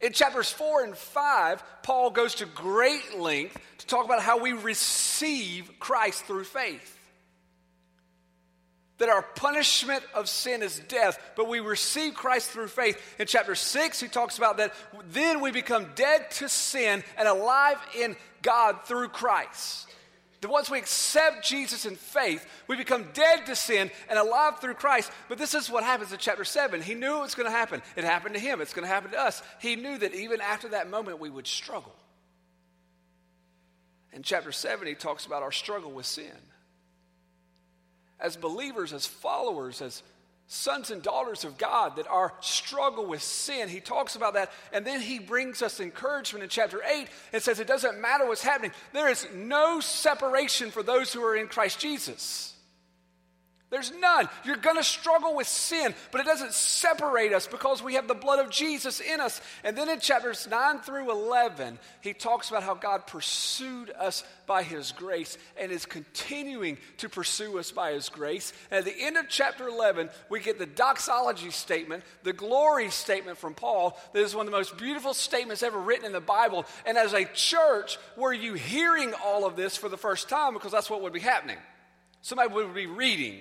In 0.00 0.12
chapters 0.12 0.50
4 0.50 0.84
and 0.84 0.96
5, 0.96 1.62
Paul 1.82 2.10
goes 2.10 2.34
to 2.36 2.46
great 2.46 3.16
length 3.18 3.56
to 3.78 3.86
talk 3.86 4.04
about 4.04 4.20
how 4.20 4.38
we 4.38 4.52
receive 4.52 5.70
Christ 5.78 6.24
through 6.24 6.44
faith 6.44 6.95
that 8.98 9.08
our 9.08 9.22
punishment 9.22 10.02
of 10.14 10.28
sin 10.28 10.62
is 10.62 10.80
death, 10.88 11.18
but 11.36 11.48
we 11.48 11.60
receive 11.60 12.14
Christ 12.14 12.50
through 12.50 12.68
faith. 12.68 13.00
In 13.18 13.26
chapter 13.26 13.54
6, 13.54 14.00
he 14.00 14.08
talks 14.08 14.38
about 14.38 14.56
that 14.56 14.72
then 15.10 15.40
we 15.40 15.50
become 15.52 15.88
dead 15.94 16.30
to 16.32 16.48
sin 16.48 17.04
and 17.18 17.28
alive 17.28 17.78
in 17.98 18.16
God 18.42 18.78
through 18.84 19.08
Christ. 19.08 19.88
That 20.40 20.50
once 20.50 20.70
we 20.70 20.78
accept 20.78 21.44
Jesus 21.44 21.86
in 21.86 21.96
faith, 21.96 22.46
we 22.68 22.76
become 22.76 23.06
dead 23.14 23.46
to 23.46 23.56
sin 23.56 23.90
and 24.08 24.18
alive 24.18 24.60
through 24.60 24.74
Christ. 24.74 25.10
But 25.28 25.38
this 25.38 25.54
is 25.54 25.70
what 25.70 25.82
happens 25.82 26.12
in 26.12 26.18
chapter 26.18 26.44
7. 26.44 26.80
He 26.82 26.94
knew 26.94 27.18
it 27.18 27.22
was 27.22 27.34
going 27.34 27.50
to 27.50 27.56
happen. 27.56 27.82
It 27.96 28.04
happened 28.04 28.34
to 28.34 28.40
him, 28.40 28.60
it's 28.60 28.74
going 28.74 28.86
to 28.86 28.92
happen 28.92 29.10
to 29.10 29.20
us. 29.20 29.42
He 29.60 29.76
knew 29.76 29.98
that 29.98 30.14
even 30.14 30.40
after 30.40 30.68
that 30.70 30.90
moment, 30.90 31.20
we 31.20 31.30
would 31.30 31.46
struggle. 31.46 31.94
In 34.12 34.22
chapter 34.22 34.52
7, 34.52 34.86
he 34.86 34.94
talks 34.94 35.26
about 35.26 35.42
our 35.42 35.52
struggle 35.52 35.90
with 35.90 36.06
sin 36.06 36.32
as 38.20 38.36
believers, 38.36 38.92
as 38.92 39.06
followers, 39.06 39.82
as 39.82 40.02
sons 40.48 40.90
and 40.90 41.02
daughters 41.02 41.44
of 41.44 41.58
God, 41.58 41.96
that 41.96 42.06
our 42.06 42.32
struggle 42.40 43.06
with 43.06 43.22
sin, 43.22 43.68
he 43.68 43.80
talks 43.80 44.16
about 44.16 44.34
that. 44.34 44.50
And 44.72 44.86
then 44.86 45.00
he 45.00 45.18
brings 45.18 45.60
us 45.60 45.80
encouragement 45.80 46.42
in 46.44 46.48
chapter 46.48 46.80
8 46.84 47.08
and 47.32 47.42
says 47.42 47.58
it 47.58 47.66
doesn't 47.66 48.00
matter 48.00 48.26
what's 48.26 48.42
happening, 48.42 48.72
there 48.92 49.08
is 49.08 49.26
no 49.34 49.80
separation 49.80 50.70
for 50.70 50.82
those 50.82 51.12
who 51.12 51.22
are 51.24 51.36
in 51.36 51.48
Christ 51.48 51.80
Jesus. 51.80 52.54
There's 53.68 53.92
none. 53.98 54.28
You're 54.44 54.56
going 54.56 54.76
to 54.76 54.84
struggle 54.84 55.34
with 55.34 55.48
sin, 55.48 55.92
but 56.12 56.20
it 56.20 56.26
doesn't 56.26 56.52
separate 56.52 57.32
us 57.32 57.48
because 57.48 57.82
we 57.82 57.94
have 57.94 58.06
the 58.06 58.14
blood 58.14 58.38
of 58.38 58.48
Jesus 58.48 59.00
in 59.00 59.20
us. 59.20 59.40
And 59.64 59.76
then 59.76 59.88
in 59.88 59.98
chapters 59.98 60.46
9 60.48 60.78
through 60.80 61.10
11, 61.10 61.80
he 62.00 62.12
talks 62.12 62.48
about 62.48 62.62
how 62.62 62.74
God 62.74 63.08
pursued 63.08 63.90
us 63.90 64.22
by 64.46 64.62
his 64.62 64.92
grace 64.92 65.36
and 65.60 65.72
is 65.72 65.84
continuing 65.84 66.78
to 66.98 67.08
pursue 67.08 67.58
us 67.58 67.72
by 67.72 67.90
his 67.90 68.08
grace. 68.08 68.52
And 68.70 68.78
at 68.78 68.84
the 68.84 69.04
end 69.04 69.16
of 69.16 69.28
chapter 69.28 69.66
11, 69.66 70.10
we 70.30 70.38
get 70.38 70.60
the 70.60 70.66
doxology 70.66 71.50
statement, 71.50 72.04
the 72.22 72.32
glory 72.32 72.90
statement 72.90 73.36
from 73.36 73.54
Paul, 73.54 73.98
that 74.12 74.20
is 74.20 74.32
one 74.32 74.46
of 74.46 74.52
the 74.52 74.56
most 74.56 74.78
beautiful 74.78 75.12
statements 75.12 75.64
ever 75.64 75.80
written 75.80 76.06
in 76.06 76.12
the 76.12 76.20
Bible. 76.20 76.66
And 76.86 76.96
as 76.96 77.14
a 77.14 77.24
church, 77.24 77.98
were 78.16 78.32
you 78.32 78.54
hearing 78.54 79.12
all 79.24 79.44
of 79.44 79.56
this 79.56 79.76
for 79.76 79.88
the 79.88 79.96
first 79.96 80.28
time? 80.28 80.54
Because 80.54 80.70
that's 80.70 80.88
what 80.88 81.02
would 81.02 81.12
be 81.12 81.18
happening. 81.18 81.58
Somebody 82.22 82.54
would 82.54 82.72
be 82.72 82.86
reading 82.86 83.40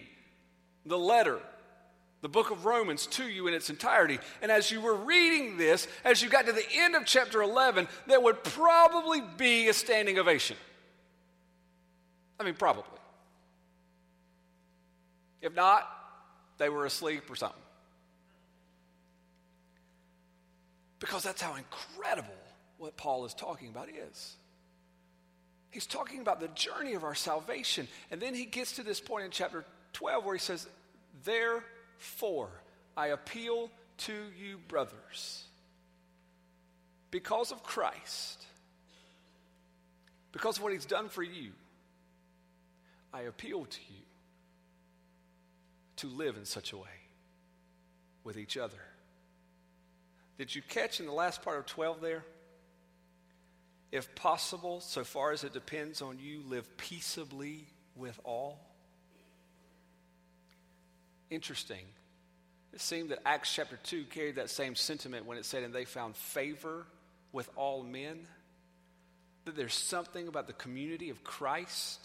the 0.85 0.97
letter, 0.97 1.39
the 2.21 2.29
book 2.29 2.51
of 2.51 2.65
Romans 2.65 3.07
to 3.07 3.27
you 3.27 3.47
in 3.47 3.53
its 3.53 3.69
entirety. 3.69 4.19
And 4.41 4.51
as 4.51 4.71
you 4.71 4.81
were 4.81 4.95
reading 4.95 5.57
this, 5.57 5.87
as 6.03 6.21
you 6.21 6.29
got 6.29 6.45
to 6.45 6.53
the 6.53 6.65
end 6.73 6.95
of 6.95 7.05
chapter 7.05 7.41
11, 7.41 7.87
there 8.07 8.19
would 8.19 8.43
probably 8.43 9.21
be 9.37 9.67
a 9.67 9.73
standing 9.73 10.19
ovation. 10.19 10.57
I 12.39 12.43
mean, 12.43 12.55
probably. 12.55 12.83
If 15.41 15.55
not, 15.55 15.87
they 16.57 16.69
were 16.69 16.85
asleep 16.85 17.29
or 17.29 17.35
something. 17.35 17.61
Because 20.99 21.23
that's 21.23 21.41
how 21.41 21.55
incredible 21.55 22.33
what 22.77 22.97
Paul 22.97 23.25
is 23.25 23.33
talking 23.33 23.69
about 23.69 23.89
is. 23.89 24.35
He's 25.69 25.85
talking 25.85 26.21
about 26.21 26.39
the 26.39 26.47
journey 26.49 26.93
of 26.93 27.03
our 27.03 27.15
salvation. 27.15 27.87
And 28.09 28.21
then 28.21 28.33
he 28.33 28.45
gets 28.45 28.73
to 28.73 28.83
this 28.83 28.99
point 28.99 29.25
in 29.25 29.31
chapter 29.31 29.65
12 29.95 30.25
where 30.25 30.35
he 30.35 30.39
says, 30.39 30.67
There 31.23 31.63
for, 31.97 32.49
I 32.97 33.07
appeal 33.07 33.71
to 33.99 34.13
you, 34.13 34.57
brothers, 34.67 35.45
because 37.11 37.51
of 37.51 37.63
Christ, 37.63 38.45
because 40.33 40.57
of 40.57 40.63
what 40.63 40.73
he's 40.73 40.85
done 40.85 41.07
for 41.07 41.23
you, 41.23 41.51
I 43.13 43.21
appeal 43.21 43.63
to 43.63 43.79
you 43.89 44.01
to 45.97 46.07
live 46.07 46.35
in 46.35 46.43
such 46.43 46.73
a 46.73 46.77
way 46.77 46.83
with 48.25 48.37
each 48.37 48.57
other. 48.57 48.81
Did 50.37 50.53
you 50.53 50.61
catch 50.61 50.99
in 50.99 51.05
the 51.05 51.13
last 51.13 51.41
part 51.41 51.57
of 51.57 51.65
12 51.67 52.01
there? 52.01 52.25
If 53.93 54.13
possible, 54.15 54.81
so 54.81 55.05
far 55.05 55.31
as 55.31 55.45
it 55.45 55.53
depends 55.53 56.01
on 56.01 56.19
you, 56.19 56.41
live 56.45 56.75
peaceably 56.75 57.65
with 57.95 58.19
all. 58.25 58.59
Interesting. 61.29 61.85
It 62.73 62.81
seemed 62.81 63.09
that 63.09 63.19
Acts 63.25 63.53
chapter 63.53 63.79
2 63.83 64.05
carried 64.05 64.35
that 64.35 64.49
same 64.49 64.75
sentiment 64.75 65.25
when 65.25 65.37
it 65.37 65.45
said, 65.45 65.63
and 65.63 65.73
they 65.73 65.85
found 65.85 66.15
favor 66.15 66.85
with 67.31 67.49
all 67.55 67.83
men. 67.83 68.27
That 69.45 69.55
there's 69.55 69.73
something 69.73 70.27
about 70.27 70.47
the 70.47 70.53
community 70.53 71.09
of 71.09 71.23
Christ 71.23 71.99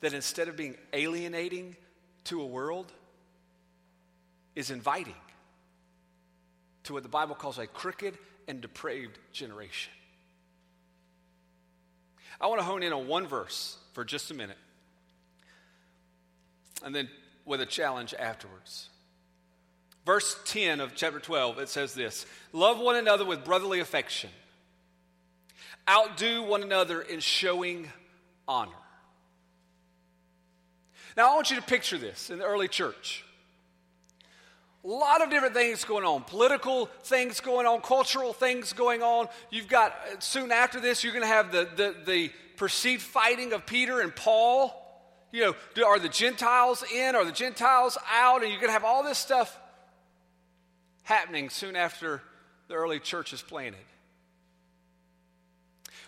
that 0.00 0.14
instead 0.14 0.48
of 0.48 0.56
being 0.56 0.76
alienating 0.92 1.76
to 2.24 2.40
a 2.40 2.46
world, 2.46 2.92
is 4.54 4.70
inviting 4.70 5.14
to 6.84 6.92
what 6.92 7.02
the 7.02 7.08
Bible 7.08 7.34
calls 7.34 7.58
a 7.58 7.66
crooked 7.66 8.16
and 8.48 8.60
depraved 8.60 9.18
generation. 9.32 9.92
I 12.40 12.46
want 12.46 12.60
to 12.60 12.64
hone 12.64 12.82
in 12.82 12.92
on 12.92 13.06
one 13.06 13.26
verse 13.26 13.76
for 13.92 14.04
just 14.04 14.30
a 14.30 14.34
minute. 14.34 14.56
And 16.82 16.94
then 16.94 17.08
with 17.44 17.60
a 17.60 17.66
challenge 17.66 18.14
afterwards. 18.18 18.88
Verse 20.06 20.36
10 20.46 20.80
of 20.80 20.94
chapter 20.94 21.20
12, 21.20 21.58
it 21.58 21.68
says 21.68 21.94
this 21.94 22.26
Love 22.52 22.78
one 22.78 22.96
another 22.96 23.24
with 23.24 23.44
brotherly 23.44 23.80
affection, 23.80 24.30
outdo 25.88 26.42
one 26.42 26.62
another 26.62 27.00
in 27.00 27.20
showing 27.20 27.90
honor. 28.48 28.72
Now, 31.16 31.32
I 31.32 31.34
want 31.34 31.50
you 31.50 31.56
to 31.56 31.62
picture 31.62 31.98
this 31.98 32.30
in 32.30 32.38
the 32.38 32.44
early 32.44 32.68
church. 32.68 33.24
A 34.82 34.88
lot 34.88 35.22
of 35.22 35.28
different 35.28 35.52
things 35.52 35.84
going 35.84 36.04
on 36.04 36.24
political 36.24 36.86
things 37.02 37.40
going 37.40 37.66
on, 37.66 37.82
cultural 37.82 38.32
things 38.32 38.72
going 38.72 39.02
on. 39.02 39.28
You've 39.50 39.68
got, 39.68 39.94
soon 40.20 40.52
after 40.52 40.80
this, 40.80 41.04
you're 41.04 41.12
going 41.12 41.24
to 41.24 41.28
have 41.28 41.52
the, 41.52 41.68
the, 41.76 41.94
the 42.06 42.30
perceived 42.56 43.02
fighting 43.02 43.52
of 43.52 43.66
Peter 43.66 44.00
and 44.00 44.14
Paul. 44.14 44.74
You 45.32 45.54
know, 45.76 45.84
are 45.84 45.98
the 45.98 46.08
Gentiles 46.08 46.84
in? 46.92 47.14
Are 47.14 47.24
the 47.24 47.32
Gentiles 47.32 47.96
out? 48.10 48.42
And 48.42 48.50
you're 48.50 48.60
going 48.60 48.68
to 48.68 48.72
have 48.72 48.84
all 48.84 49.04
this 49.04 49.18
stuff 49.18 49.56
happening 51.02 51.50
soon 51.50 51.76
after 51.76 52.22
the 52.68 52.74
early 52.74 53.00
church 53.00 53.32
is 53.32 53.42
planted. 53.42 53.80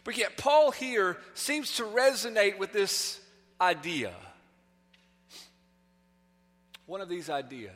But 0.04 0.16
yet, 0.16 0.36
Paul 0.36 0.72
here 0.72 1.16
seems 1.34 1.76
to 1.76 1.84
resonate 1.84 2.58
with 2.58 2.72
this 2.72 3.20
idea. 3.60 4.12
One 6.86 7.00
of 7.00 7.08
these 7.08 7.30
ideas 7.30 7.70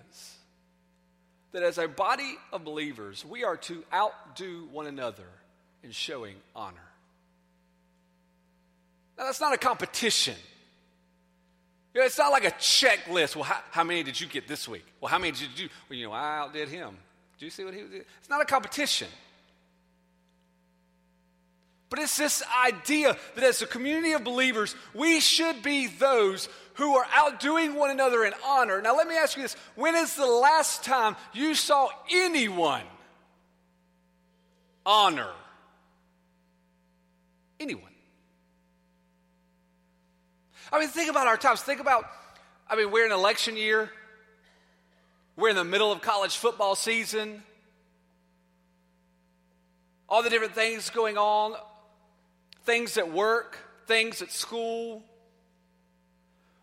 that 1.52 1.62
as 1.62 1.78
a 1.78 1.86
body 1.86 2.36
of 2.52 2.64
believers, 2.64 3.24
we 3.24 3.44
are 3.44 3.56
to 3.56 3.84
outdo 3.94 4.68
one 4.72 4.86
another 4.86 5.28
in 5.82 5.92
showing 5.92 6.34
honor. 6.54 6.76
Now, 9.16 9.24
that's 9.24 9.40
not 9.40 9.54
a 9.54 9.58
competition. 9.58 10.34
You 11.96 12.02
know, 12.02 12.06
it's 12.08 12.18
not 12.18 12.30
like 12.30 12.44
a 12.44 12.50
checklist. 12.50 13.36
Well, 13.36 13.44
how, 13.44 13.58
how, 13.70 13.82
many 13.82 14.02
did 14.02 14.20
you 14.20 14.26
get 14.26 14.46
this 14.46 14.68
week? 14.68 14.84
Well, 15.00 15.08
how 15.08 15.16
many 15.16 15.32
did 15.32 15.40
you 15.40 15.48
do? 15.56 15.68
Well, 15.88 15.98
you 15.98 16.04
know, 16.04 16.12
I 16.12 16.40
outdid 16.40 16.68
him. 16.68 16.94
Do 17.38 17.46
you 17.46 17.50
see 17.50 17.64
what 17.64 17.72
he 17.72 17.80
did? 17.80 18.04
It's 18.20 18.28
not 18.28 18.42
a 18.42 18.44
competition. 18.44 19.08
But 21.88 22.00
it's 22.00 22.18
this 22.18 22.42
idea 22.62 23.16
that 23.34 23.42
as 23.42 23.62
a 23.62 23.66
community 23.66 24.12
of 24.12 24.24
believers, 24.24 24.76
we 24.92 25.20
should 25.20 25.62
be 25.62 25.86
those 25.86 26.50
who 26.74 26.96
are 26.96 27.06
outdoing 27.14 27.74
one 27.76 27.88
another 27.88 28.26
in 28.26 28.34
honor. 28.46 28.82
Now, 28.82 28.94
let 28.94 29.08
me 29.08 29.16
ask 29.16 29.34
you 29.34 29.44
this 29.44 29.56
when 29.74 29.94
is 29.94 30.16
the 30.16 30.26
last 30.26 30.84
time 30.84 31.16
you 31.32 31.54
saw 31.54 31.88
anyone 32.12 32.84
honor 34.84 35.32
anyone? 37.58 37.95
I 40.76 40.78
mean, 40.78 40.88
think 40.90 41.08
about 41.08 41.26
our 41.26 41.38
times. 41.38 41.62
Think 41.62 41.80
about, 41.80 42.04
I 42.68 42.76
mean, 42.76 42.90
we're 42.90 43.06
in 43.06 43.12
election 43.12 43.56
year, 43.56 43.90
we're 45.34 45.48
in 45.48 45.56
the 45.56 45.64
middle 45.64 45.90
of 45.90 46.02
college 46.02 46.36
football 46.36 46.74
season, 46.74 47.42
all 50.06 50.22
the 50.22 50.28
different 50.28 50.54
things 50.54 50.90
going 50.90 51.16
on, 51.16 51.54
things 52.64 52.98
at 52.98 53.10
work, 53.10 53.56
things 53.86 54.20
at 54.20 54.30
school. 54.30 55.02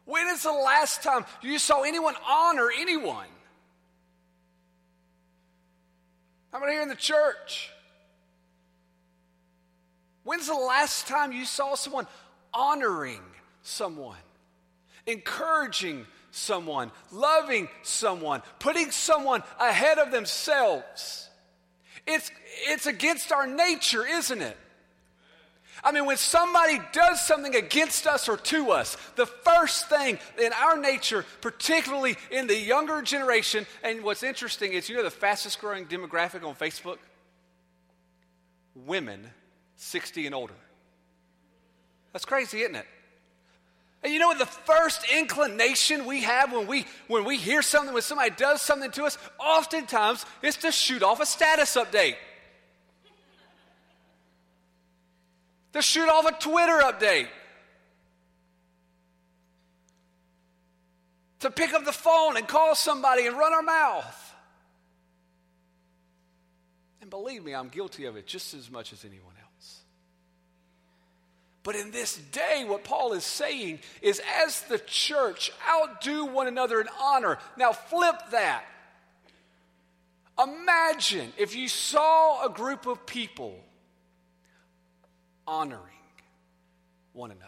When 0.05 0.27
is 0.27 0.43
the 0.43 0.51
last 0.51 1.01
time 1.01 1.25
you 1.41 1.57
saw 1.57 1.81
anyone 1.81 2.13
honor 2.29 2.69
anyone? 2.71 3.25
How 6.51 6.59
about 6.59 6.69
here 6.69 6.83
in 6.83 6.89
the 6.89 6.93
church? 6.93 7.71
When's 10.23 10.45
the 10.45 10.53
last 10.53 11.07
time 11.07 11.31
you 11.31 11.45
saw 11.45 11.73
someone 11.73 12.05
honoring 12.53 13.21
someone, 13.63 14.19
encouraging 15.07 16.05
someone, 16.31 16.91
loving 17.11 17.67
someone, 17.81 18.41
putting 18.59 18.91
someone 18.91 19.41
ahead 19.59 19.97
of 19.97 20.11
themselves? 20.11 21.29
It's, 22.05 22.29
it's 22.67 22.85
against 22.85 23.31
our 23.31 23.47
nature, 23.47 24.05
isn't 24.05 24.41
it? 24.41 24.57
I 25.83 25.91
mean, 25.91 26.05
when 26.05 26.17
somebody 26.17 26.79
does 26.93 27.25
something 27.25 27.55
against 27.55 28.07
us 28.07 28.29
or 28.29 28.37
to 28.37 28.71
us, 28.71 28.95
the 29.15 29.25
first 29.25 29.89
thing 29.89 30.17
in 30.41 30.53
our 30.53 30.77
nature, 30.77 31.25
particularly 31.41 32.15
in 32.31 32.47
the 32.47 32.55
younger 32.57 33.01
generation, 33.01 33.65
and 33.83 34.03
what's 34.03 34.23
interesting 34.23 34.73
is 34.73 34.87
you 34.87 34.95
know 34.95 35.03
the 35.03 35.11
fastest 35.11 35.59
growing 35.59 35.85
demographic 35.85 36.45
on 36.45 36.55
Facebook? 36.55 36.99
Women 38.75 39.29
60 39.75 40.25
and 40.25 40.35
older. 40.35 40.53
That's 42.13 42.25
crazy, 42.25 42.61
isn't 42.61 42.75
it? 42.75 42.85
And 44.03 44.11
you 44.11 44.19
know 44.19 44.27
what 44.27 44.39
the 44.39 44.45
first 44.45 45.05
inclination 45.15 46.05
we 46.05 46.23
have 46.23 46.51
when 46.51 46.67
we 46.67 46.85
when 47.07 47.23
we 47.23 47.37
hear 47.37 47.61
something 47.61 47.93
when 47.93 48.03
somebody 48.03 48.31
does 48.31 48.61
something 48.61 48.91
to 48.91 49.05
us, 49.05 49.17
oftentimes 49.39 50.25
is 50.41 50.57
to 50.57 50.71
shoot 50.71 51.03
off 51.03 51.21
a 51.21 51.25
status 51.25 51.75
update. 51.75 52.15
to 55.73 55.81
shoot 55.81 56.07
off 56.07 56.25
a 56.25 56.31
Twitter 56.31 56.79
update, 56.83 57.27
to 61.39 61.51
pick 61.51 61.73
up 61.73 61.83
the 61.83 61.91
phone 61.91 62.37
and 62.37 62.47
call 62.47 62.75
somebody 62.75 63.25
and 63.27 63.37
run 63.37 63.53
our 63.53 63.63
mouth. 63.63 64.35
And 67.01 67.09
believe 67.09 67.43
me, 67.43 67.53
I'm 67.53 67.69
guilty 67.69 68.05
of 68.05 68.15
it 68.15 68.27
just 68.27 68.53
as 68.53 68.71
much 68.71 68.93
as 68.93 69.03
anyone. 69.03 69.32
But 71.63 71.77
in 71.77 71.91
this 71.91 72.17
day, 72.17 72.65
what 72.67 72.83
Paul 72.83 73.13
is 73.13 73.23
saying 73.23 73.79
is 74.01 74.21
as 74.41 74.61
the 74.63 74.79
church 74.79 75.51
outdo 75.67 76.25
one 76.25 76.47
another 76.47 76.81
in 76.81 76.87
honor. 77.01 77.37
Now, 77.57 77.71
flip 77.71 78.15
that. 78.31 78.65
Imagine 80.41 81.31
if 81.37 81.55
you 81.55 81.69
saw 81.69 82.45
a 82.45 82.49
group 82.49 82.85
of 82.85 83.05
people 83.05 83.57
honoring 85.47 85.79
one 87.13 87.31
another. 87.31 87.47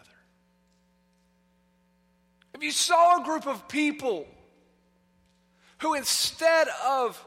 If 2.53 2.63
you 2.63 2.71
saw 2.71 3.21
a 3.21 3.25
group 3.25 3.47
of 3.47 3.67
people 3.67 4.27
who, 5.79 5.93
instead 5.93 6.69
of 6.85 7.21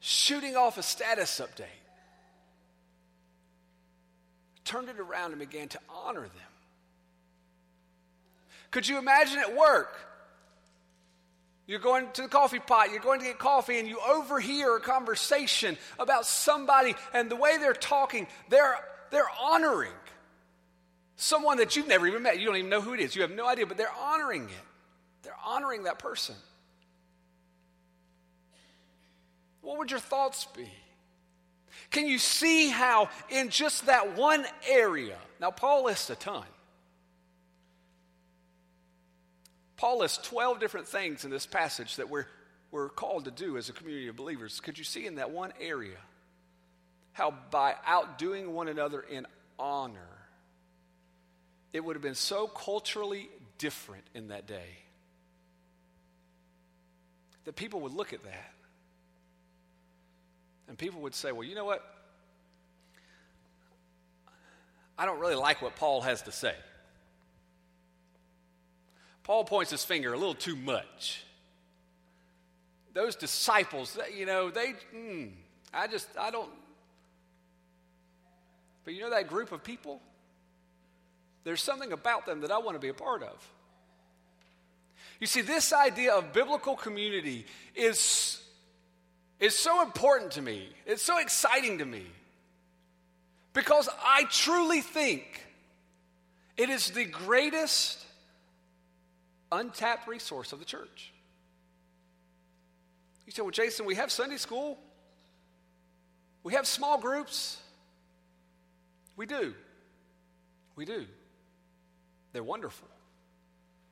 shooting 0.00 0.56
off 0.56 0.76
a 0.76 0.82
status 0.82 1.40
update, 1.40 1.77
turned 4.68 4.90
it 4.90 5.00
around 5.00 5.30
and 5.30 5.40
began 5.40 5.68
to 5.68 5.80
honor 5.88 6.20
them. 6.20 6.52
Could 8.70 8.86
you 8.86 8.98
imagine 8.98 9.38
at 9.38 9.56
work? 9.56 9.98
You're 11.66 11.80
going 11.80 12.06
to 12.12 12.22
the 12.22 12.28
coffee 12.28 12.58
pot, 12.58 12.90
you're 12.90 13.00
going 13.00 13.20
to 13.20 13.26
get 13.26 13.38
coffee, 13.38 13.78
and 13.78 13.88
you 13.88 13.98
overhear 14.06 14.76
a 14.76 14.80
conversation 14.80 15.76
about 15.98 16.26
somebody, 16.26 16.94
and 17.12 17.30
the 17.30 17.36
way 17.36 17.58
they're 17.58 17.72
talking, 17.72 18.26
they're, 18.48 18.76
they're 19.10 19.30
honoring 19.42 19.92
someone 21.16 21.58
that 21.58 21.76
you've 21.76 21.88
never 21.88 22.06
even 22.06 22.22
met. 22.22 22.38
You 22.38 22.46
don't 22.46 22.56
even 22.56 22.70
know 22.70 22.80
who 22.80 22.94
it 22.94 23.00
is. 23.00 23.16
You 23.16 23.22
have 23.22 23.30
no 23.30 23.46
idea, 23.46 23.66
but 23.66 23.76
they're 23.76 23.92
honoring 24.00 24.44
it. 24.44 24.64
They're 25.22 25.36
honoring 25.44 25.84
that 25.84 25.98
person. 25.98 26.34
What 29.60 29.78
would 29.78 29.90
your 29.90 30.00
thoughts 30.00 30.46
be? 30.56 30.70
Can 31.90 32.06
you 32.06 32.18
see 32.18 32.68
how, 32.68 33.08
in 33.30 33.50
just 33.50 33.86
that 33.86 34.16
one 34.16 34.44
area, 34.68 35.16
now 35.40 35.50
Paul 35.50 35.84
lists 35.84 36.10
a 36.10 36.16
ton. 36.16 36.44
Paul 39.76 40.00
lists 40.00 40.26
12 40.28 40.58
different 40.58 40.88
things 40.88 41.24
in 41.24 41.30
this 41.30 41.46
passage 41.46 41.96
that 41.96 42.10
we're, 42.10 42.26
we're 42.70 42.88
called 42.88 43.26
to 43.26 43.30
do 43.30 43.56
as 43.56 43.68
a 43.68 43.72
community 43.72 44.08
of 44.08 44.16
believers. 44.16 44.60
Could 44.60 44.76
you 44.76 44.84
see 44.84 45.06
in 45.06 45.16
that 45.16 45.30
one 45.30 45.52
area 45.60 45.98
how 47.12 47.34
by 47.50 47.74
outdoing 47.86 48.52
one 48.54 48.68
another 48.68 49.00
in 49.00 49.26
honor, 49.58 50.00
it 51.72 51.84
would 51.84 51.96
have 51.96 52.02
been 52.02 52.14
so 52.14 52.46
culturally 52.48 53.28
different 53.58 54.04
in 54.14 54.28
that 54.28 54.46
day 54.46 54.78
that 57.44 57.56
people 57.56 57.80
would 57.80 57.94
look 57.94 58.12
at 58.12 58.22
that 58.24 58.52
and 60.68 60.76
people 60.76 61.00
would 61.00 61.14
say, 61.14 61.32
well, 61.32 61.44
you 61.44 61.54
know 61.54 61.64
what? 61.64 61.82
I 64.98 65.06
don't 65.06 65.20
really 65.20 65.36
like 65.36 65.62
what 65.62 65.76
Paul 65.76 66.02
has 66.02 66.22
to 66.22 66.32
say. 66.32 66.54
Paul 69.22 69.44
points 69.44 69.70
his 69.70 69.84
finger 69.84 70.12
a 70.12 70.16
little 70.16 70.34
too 70.34 70.56
much. 70.56 71.22
Those 72.94 73.14
disciples, 73.14 73.96
you 74.16 74.26
know, 74.26 74.50
they, 74.50 74.74
mm, 74.94 75.30
I 75.72 75.86
just, 75.86 76.08
I 76.18 76.30
don't. 76.30 76.50
But 78.84 78.94
you 78.94 79.02
know 79.02 79.10
that 79.10 79.28
group 79.28 79.52
of 79.52 79.62
people? 79.62 80.00
There's 81.44 81.62
something 81.62 81.92
about 81.92 82.26
them 82.26 82.40
that 82.40 82.50
I 82.50 82.58
want 82.58 82.74
to 82.74 82.80
be 82.80 82.88
a 82.88 82.94
part 82.94 83.22
of. 83.22 83.48
You 85.20 85.26
see, 85.26 85.42
this 85.42 85.72
idea 85.72 86.14
of 86.14 86.32
biblical 86.32 86.76
community 86.76 87.46
is, 87.74 88.42
is 89.40 89.54
so 89.54 89.82
important 89.82 90.32
to 90.32 90.42
me. 90.42 90.68
It's 90.86 91.02
so 91.02 91.18
exciting 91.18 91.78
to 91.78 91.84
me. 91.84 92.06
Because 93.52 93.88
I 94.04 94.24
truly 94.30 94.80
think 94.80 95.24
it 96.56 96.70
is 96.70 96.90
the 96.90 97.04
greatest 97.04 98.04
untapped 99.50 100.08
resource 100.08 100.52
of 100.52 100.58
the 100.58 100.64
church. 100.64 101.12
You 103.26 103.32
say, 103.32 103.42
well, 103.42 103.50
Jason, 103.50 103.86
we 103.86 103.96
have 103.96 104.10
Sunday 104.10 104.36
school, 104.36 104.78
we 106.42 106.54
have 106.54 106.66
small 106.66 106.98
groups. 106.98 107.58
We 109.16 109.26
do. 109.26 109.52
We 110.76 110.84
do. 110.84 111.04
They're 112.32 112.44
wonderful. 112.44 112.88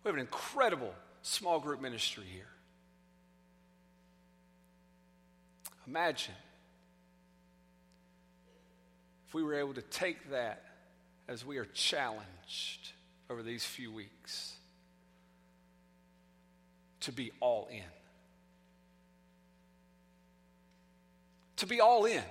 We 0.05 0.09
have 0.09 0.15
an 0.15 0.21
incredible 0.21 0.95
small 1.23 1.59
group 1.59 1.81
ministry 1.83 2.25
here. 2.33 2.47
Imagine 5.87 6.35
if 9.29 9.35
we 9.35 9.43
were 9.43 9.55
able 9.55 9.75
to 9.75 9.83
take 9.83 10.31
that 10.31 10.63
as 11.29 11.45
we 11.45 11.59
are 11.59 11.67
challenged 11.67 12.93
over 13.31 13.43
these 13.43 13.65
few 13.65 13.93
weeks 13.93 14.57
to 17.01 17.13
be 17.13 17.31
all 17.41 17.69
in. 17.71 17.83
To 21.59 21.67
be 21.67 21.81
all 21.81 22.05
in. 22.05 22.23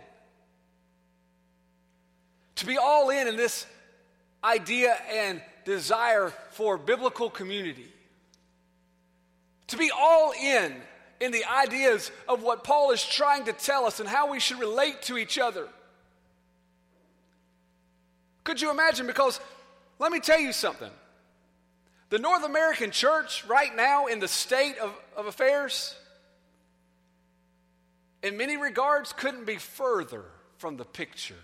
To 2.56 2.66
be 2.66 2.78
all 2.78 3.10
in 3.10 3.28
in 3.28 3.38
this 3.38 3.66
idea 4.44 4.96
and 5.12 5.42
desire 5.64 6.32
for 6.52 6.78
biblical 6.78 7.30
community. 7.30 7.88
To 9.68 9.78
be 9.78 9.92
all 9.98 10.34
in 10.34 10.76
in 11.20 11.32
the 11.32 11.44
ideas 11.46 12.12
of 12.28 12.44
what 12.44 12.64
Paul 12.64 12.92
is 12.92 13.04
trying 13.04 13.46
to 13.46 13.54
tell 13.54 13.86
us 13.86 14.00
and 14.00 14.08
how 14.10 14.32
we 14.32 14.40
should 14.40 14.60
relate 14.60 15.02
to 15.04 15.18
each 15.18 15.40
other. 15.40 15.68
Could 18.44 18.62
you 18.62 18.70
imagine? 18.70 19.08
Because 19.08 19.40
let 20.00 20.12
me 20.12 20.20
tell 20.20 20.40
you 20.40 20.54
something. 20.54 20.92
The 22.10 22.20
North 22.20 22.44
American 22.44 22.92
church, 22.92 23.44
right 23.46 23.76
now, 23.76 24.06
in 24.08 24.20
the 24.20 24.28
state 24.28 24.78
of, 24.78 24.94
of 25.18 25.26
affairs, 25.26 25.96
in 28.22 28.38
many 28.38 28.58
regards, 28.58 29.14
couldn't 29.14 29.46
be 29.46 29.56
further 29.56 30.26
from 30.58 30.78
the 30.78 30.86
picture 30.86 31.36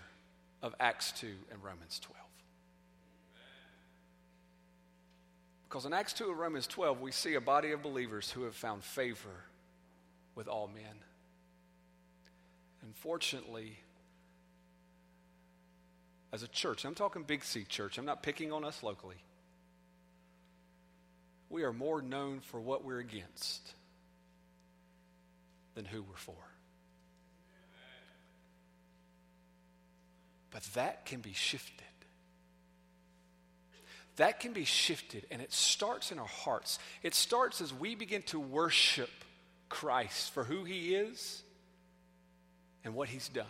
of 0.62 0.74
Acts 0.78 1.12
2 1.12 1.26
and 1.50 1.62
Romans 1.62 1.98
12. 2.00 2.18
Because 5.68 5.86
in 5.86 5.92
Acts 5.92 6.12
2 6.12 6.28
and 6.28 6.38
Romans 6.38 6.66
12, 6.66 7.00
we 7.00 7.10
see 7.10 7.34
a 7.34 7.40
body 7.40 7.72
of 7.72 7.82
believers 7.82 8.30
who 8.30 8.42
have 8.42 8.54
found 8.54 8.84
favor 8.84 9.46
with 10.34 10.48
all 10.48 10.68
men. 10.68 10.96
Unfortunately, 12.82 13.78
as 16.32 16.42
a 16.42 16.48
church, 16.48 16.84
I'm 16.84 16.94
talking 16.94 17.22
Big 17.22 17.44
C 17.44 17.64
church, 17.64 17.98
I'm 17.98 18.04
not 18.04 18.22
picking 18.22 18.52
on 18.52 18.64
us 18.64 18.82
locally. 18.82 19.16
We 21.50 21.64
are 21.64 21.72
more 21.72 22.00
known 22.00 22.40
for 22.40 22.60
what 22.60 22.84
we're 22.84 22.98
against 22.98 23.74
than 25.74 25.84
who 25.84 26.02
we're 26.02 26.16
for. 26.16 26.34
But 30.50 30.62
that 30.74 31.06
can 31.06 31.20
be 31.20 31.32
shifted. 31.32 31.86
That 34.16 34.40
can 34.40 34.52
be 34.52 34.64
shifted, 34.64 35.26
and 35.30 35.40
it 35.40 35.52
starts 35.52 36.12
in 36.12 36.18
our 36.18 36.26
hearts. 36.26 36.78
It 37.02 37.14
starts 37.14 37.60
as 37.60 37.72
we 37.72 37.94
begin 37.94 38.22
to 38.24 38.38
worship 38.38 39.10
Christ 39.72 40.32
for 40.32 40.44
who 40.44 40.64
he 40.64 40.94
is 40.94 41.42
and 42.84 42.94
what 42.94 43.08
he's 43.08 43.28
done. 43.28 43.46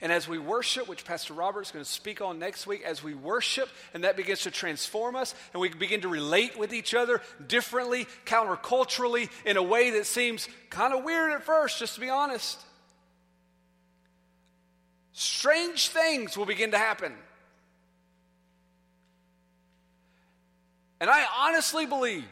And 0.00 0.12
as 0.12 0.28
we 0.28 0.38
worship, 0.38 0.86
which 0.88 1.04
Pastor 1.04 1.34
Robert 1.34 1.62
is 1.62 1.70
going 1.72 1.84
to 1.84 1.90
speak 1.90 2.20
on 2.20 2.38
next 2.38 2.66
week, 2.66 2.82
as 2.84 3.02
we 3.02 3.14
worship 3.14 3.68
and 3.92 4.04
that 4.04 4.16
begins 4.16 4.42
to 4.42 4.52
transform 4.52 5.16
us 5.16 5.34
and 5.52 5.60
we 5.60 5.70
begin 5.70 6.02
to 6.02 6.08
relate 6.08 6.56
with 6.56 6.72
each 6.72 6.94
other 6.94 7.20
differently, 7.44 8.06
counterculturally, 8.26 9.28
in 9.44 9.56
a 9.56 9.62
way 9.62 9.90
that 9.90 10.06
seems 10.06 10.48
kind 10.70 10.94
of 10.94 11.02
weird 11.02 11.32
at 11.32 11.42
first, 11.42 11.80
just 11.80 11.96
to 11.96 12.00
be 12.00 12.10
honest, 12.10 12.60
strange 15.12 15.88
things 15.88 16.36
will 16.36 16.46
begin 16.46 16.70
to 16.70 16.78
happen. 16.78 17.12
And 21.00 21.10
I 21.10 21.24
honestly 21.38 21.86
believe 21.86 22.24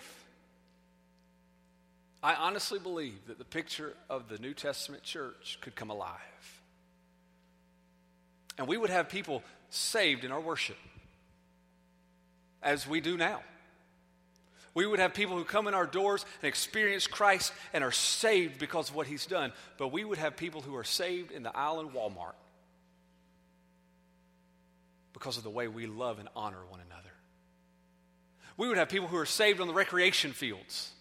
I 2.22 2.34
honestly 2.34 2.78
believe 2.78 3.26
that 3.26 3.38
the 3.38 3.44
picture 3.44 3.94
of 4.08 4.28
the 4.28 4.38
New 4.38 4.54
Testament 4.54 5.02
church 5.02 5.58
could 5.60 5.74
come 5.74 5.90
alive. 5.90 6.20
And 8.58 8.68
we 8.68 8.76
would 8.76 8.90
have 8.90 9.08
people 9.08 9.42
saved 9.70 10.24
in 10.24 10.30
our 10.30 10.40
worship, 10.40 10.76
as 12.62 12.86
we 12.86 13.00
do 13.00 13.16
now. 13.16 13.40
We 14.74 14.86
would 14.86 15.00
have 15.00 15.14
people 15.14 15.36
who 15.36 15.44
come 15.44 15.66
in 15.66 15.74
our 15.74 15.86
doors 15.86 16.24
and 16.40 16.48
experience 16.48 17.06
Christ 17.06 17.52
and 17.72 17.82
are 17.82 17.92
saved 17.92 18.58
because 18.58 18.88
of 18.88 18.94
what 18.94 19.06
he's 19.06 19.26
done. 19.26 19.52
But 19.76 19.88
we 19.88 20.04
would 20.04 20.18
have 20.18 20.36
people 20.36 20.62
who 20.62 20.76
are 20.76 20.84
saved 20.84 21.30
in 21.30 21.42
the 21.42 21.50
in 21.50 21.88
Walmart 21.90 22.34
because 25.12 25.36
of 25.36 25.42
the 25.42 25.50
way 25.50 25.68
we 25.68 25.86
love 25.86 26.18
and 26.18 26.28
honor 26.34 26.64
one 26.70 26.80
another. 26.80 27.10
We 28.56 28.68
would 28.68 28.78
have 28.78 28.88
people 28.88 29.08
who 29.08 29.18
are 29.18 29.26
saved 29.26 29.60
on 29.60 29.66
the 29.66 29.74
recreation 29.74 30.32
fields 30.32 30.92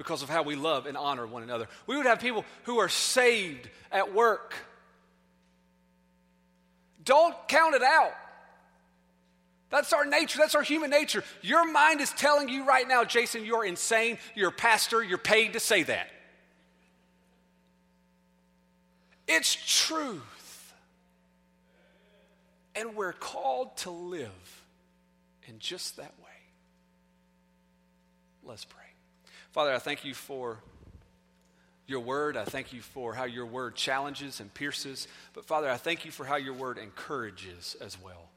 because 0.00 0.22
of 0.22 0.30
how 0.30 0.42
we 0.42 0.56
love 0.56 0.86
and 0.86 0.96
honor 0.96 1.26
one 1.26 1.42
another. 1.42 1.68
We 1.86 1.94
would 1.94 2.06
have 2.06 2.20
people 2.20 2.46
who 2.62 2.78
are 2.78 2.88
saved 2.88 3.68
at 3.92 4.14
work. 4.14 4.54
Don't 7.04 7.36
count 7.48 7.74
it 7.74 7.82
out. 7.82 8.14
That's 9.68 9.92
our 9.92 10.06
nature. 10.06 10.38
That's 10.38 10.54
our 10.54 10.62
human 10.62 10.88
nature. 10.88 11.22
Your 11.42 11.70
mind 11.70 12.00
is 12.00 12.08
telling 12.12 12.48
you 12.48 12.64
right 12.64 12.88
now, 12.88 13.04
Jason, 13.04 13.44
you're 13.44 13.66
insane. 13.66 14.16
You're 14.34 14.48
a 14.48 14.52
pastor. 14.52 15.04
You're 15.04 15.18
paid 15.18 15.52
to 15.52 15.60
say 15.60 15.82
that. 15.82 16.08
It's 19.28 19.54
truth. 19.84 20.72
And 22.74 22.96
we're 22.96 23.12
called 23.12 23.76
to 23.78 23.90
live 23.90 24.64
in 25.46 25.58
just 25.58 25.98
that 25.98 26.14
way. 26.24 26.30
Let's 28.42 28.64
pray. 28.64 28.79
Father, 29.52 29.74
I 29.74 29.78
thank 29.78 30.04
you 30.04 30.14
for 30.14 30.58
your 31.86 32.00
word. 32.00 32.36
I 32.36 32.44
thank 32.44 32.72
you 32.72 32.80
for 32.80 33.14
how 33.14 33.24
your 33.24 33.46
word 33.46 33.74
challenges 33.74 34.40
and 34.40 34.52
pierces. 34.54 35.08
But 35.34 35.44
Father, 35.44 35.68
I 35.68 35.76
thank 35.76 36.04
you 36.04 36.12
for 36.12 36.24
how 36.24 36.36
your 36.36 36.54
word 36.54 36.78
encourages 36.78 37.76
as 37.80 38.00
well. 38.00 38.28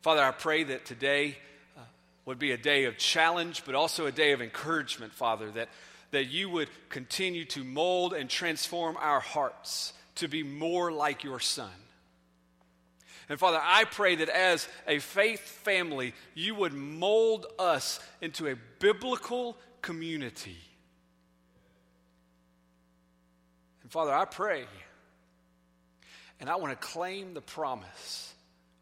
Father, 0.00 0.22
I 0.22 0.30
pray 0.30 0.62
that 0.64 0.84
today 0.84 1.38
uh, 1.76 1.80
would 2.24 2.38
be 2.38 2.52
a 2.52 2.56
day 2.56 2.84
of 2.84 2.98
challenge, 2.98 3.64
but 3.66 3.74
also 3.74 4.06
a 4.06 4.12
day 4.12 4.30
of 4.32 4.40
encouragement, 4.40 5.12
Father, 5.12 5.50
that, 5.52 5.70
that 6.12 6.26
you 6.26 6.48
would 6.50 6.68
continue 6.88 7.44
to 7.46 7.64
mold 7.64 8.12
and 8.12 8.30
transform 8.30 8.96
our 9.00 9.20
hearts 9.20 9.92
to 10.16 10.28
be 10.28 10.44
more 10.44 10.92
like 10.92 11.24
your 11.24 11.40
Son. 11.40 11.70
And 13.28 13.38
Father, 13.38 13.60
I 13.62 13.84
pray 13.84 14.16
that 14.16 14.28
as 14.28 14.68
a 14.86 14.98
faith 14.98 15.40
family, 15.40 16.14
you 16.34 16.54
would 16.54 16.74
mold 16.74 17.46
us 17.58 18.00
into 18.20 18.48
a 18.48 18.56
biblical 18.80 19.56
community. 19.80 20.58
And 23.82 23.90
Father, 23.90 24.12
I 24.12 24.26
pray, 24.26 24.64
and 26.38 26.50
I 26.50 26.56
want 26.56 26.78
to 26.78 26.86
claim 26.86 27.32
the 27.32 27.40
promise 27.40 28.34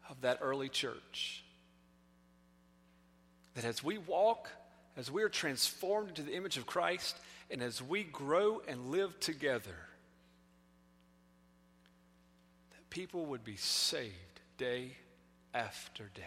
of 0.09 0.21
that 0.21 0.39
early 0.41 0.69
church 0.69 1.43
that 3.55 3.65
as 3.65 3.83
we 3.83 3.97
walk, 3.97 4.49
as 4.97 5.11
we 5.11 5.23
are 5.23 5.29
transformed 5.29 6.09
into 6.09 6.23
the 6.23 6.35
image 6.35 6.57
of 6.57 6.65
Christ, 6.65 7.15
and 7.51 7.61
as 7.61 7.81
we 7.81 8.03
grow 8.03 8.61
and 8.67 8.87
live 8.87 9.19
together, 9.19 9.75
that 12.71 12.89
people 12.89 13.27
would 13.27 13.43
be 13.43 13.55
saved 13.55 14.32
day 14.57 14.97
after 15.53 16.09
day 16.13 16.21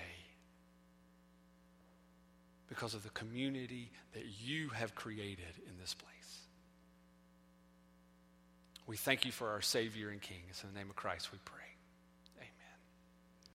because 2.68 2.94
of 2.94 3.02
the 3.02 3.10
community 3.10 3.90
that 4.12 4.24
you 4.42 4.68
have 4.70 4.94
created 4.94 5.60
in 5.68 5.78
this 5.80 5.94
place. 5.94 6.40
We 8.86 8.96
thank 8.96 9.24
you 9.24 9.32
for 9.32 9.50
our 9.50 9.60
Savior 9.60 10.10
and 10.10 10.20
King. 10.20 10.42
It's 10.48 10.62
in 10.62 10.72
the 10.72 10.78
name 10.78 10.90
of 10.90 10.96
Christ 10.96 11.32
we 11.32 11.38
pray. 11.44 11.55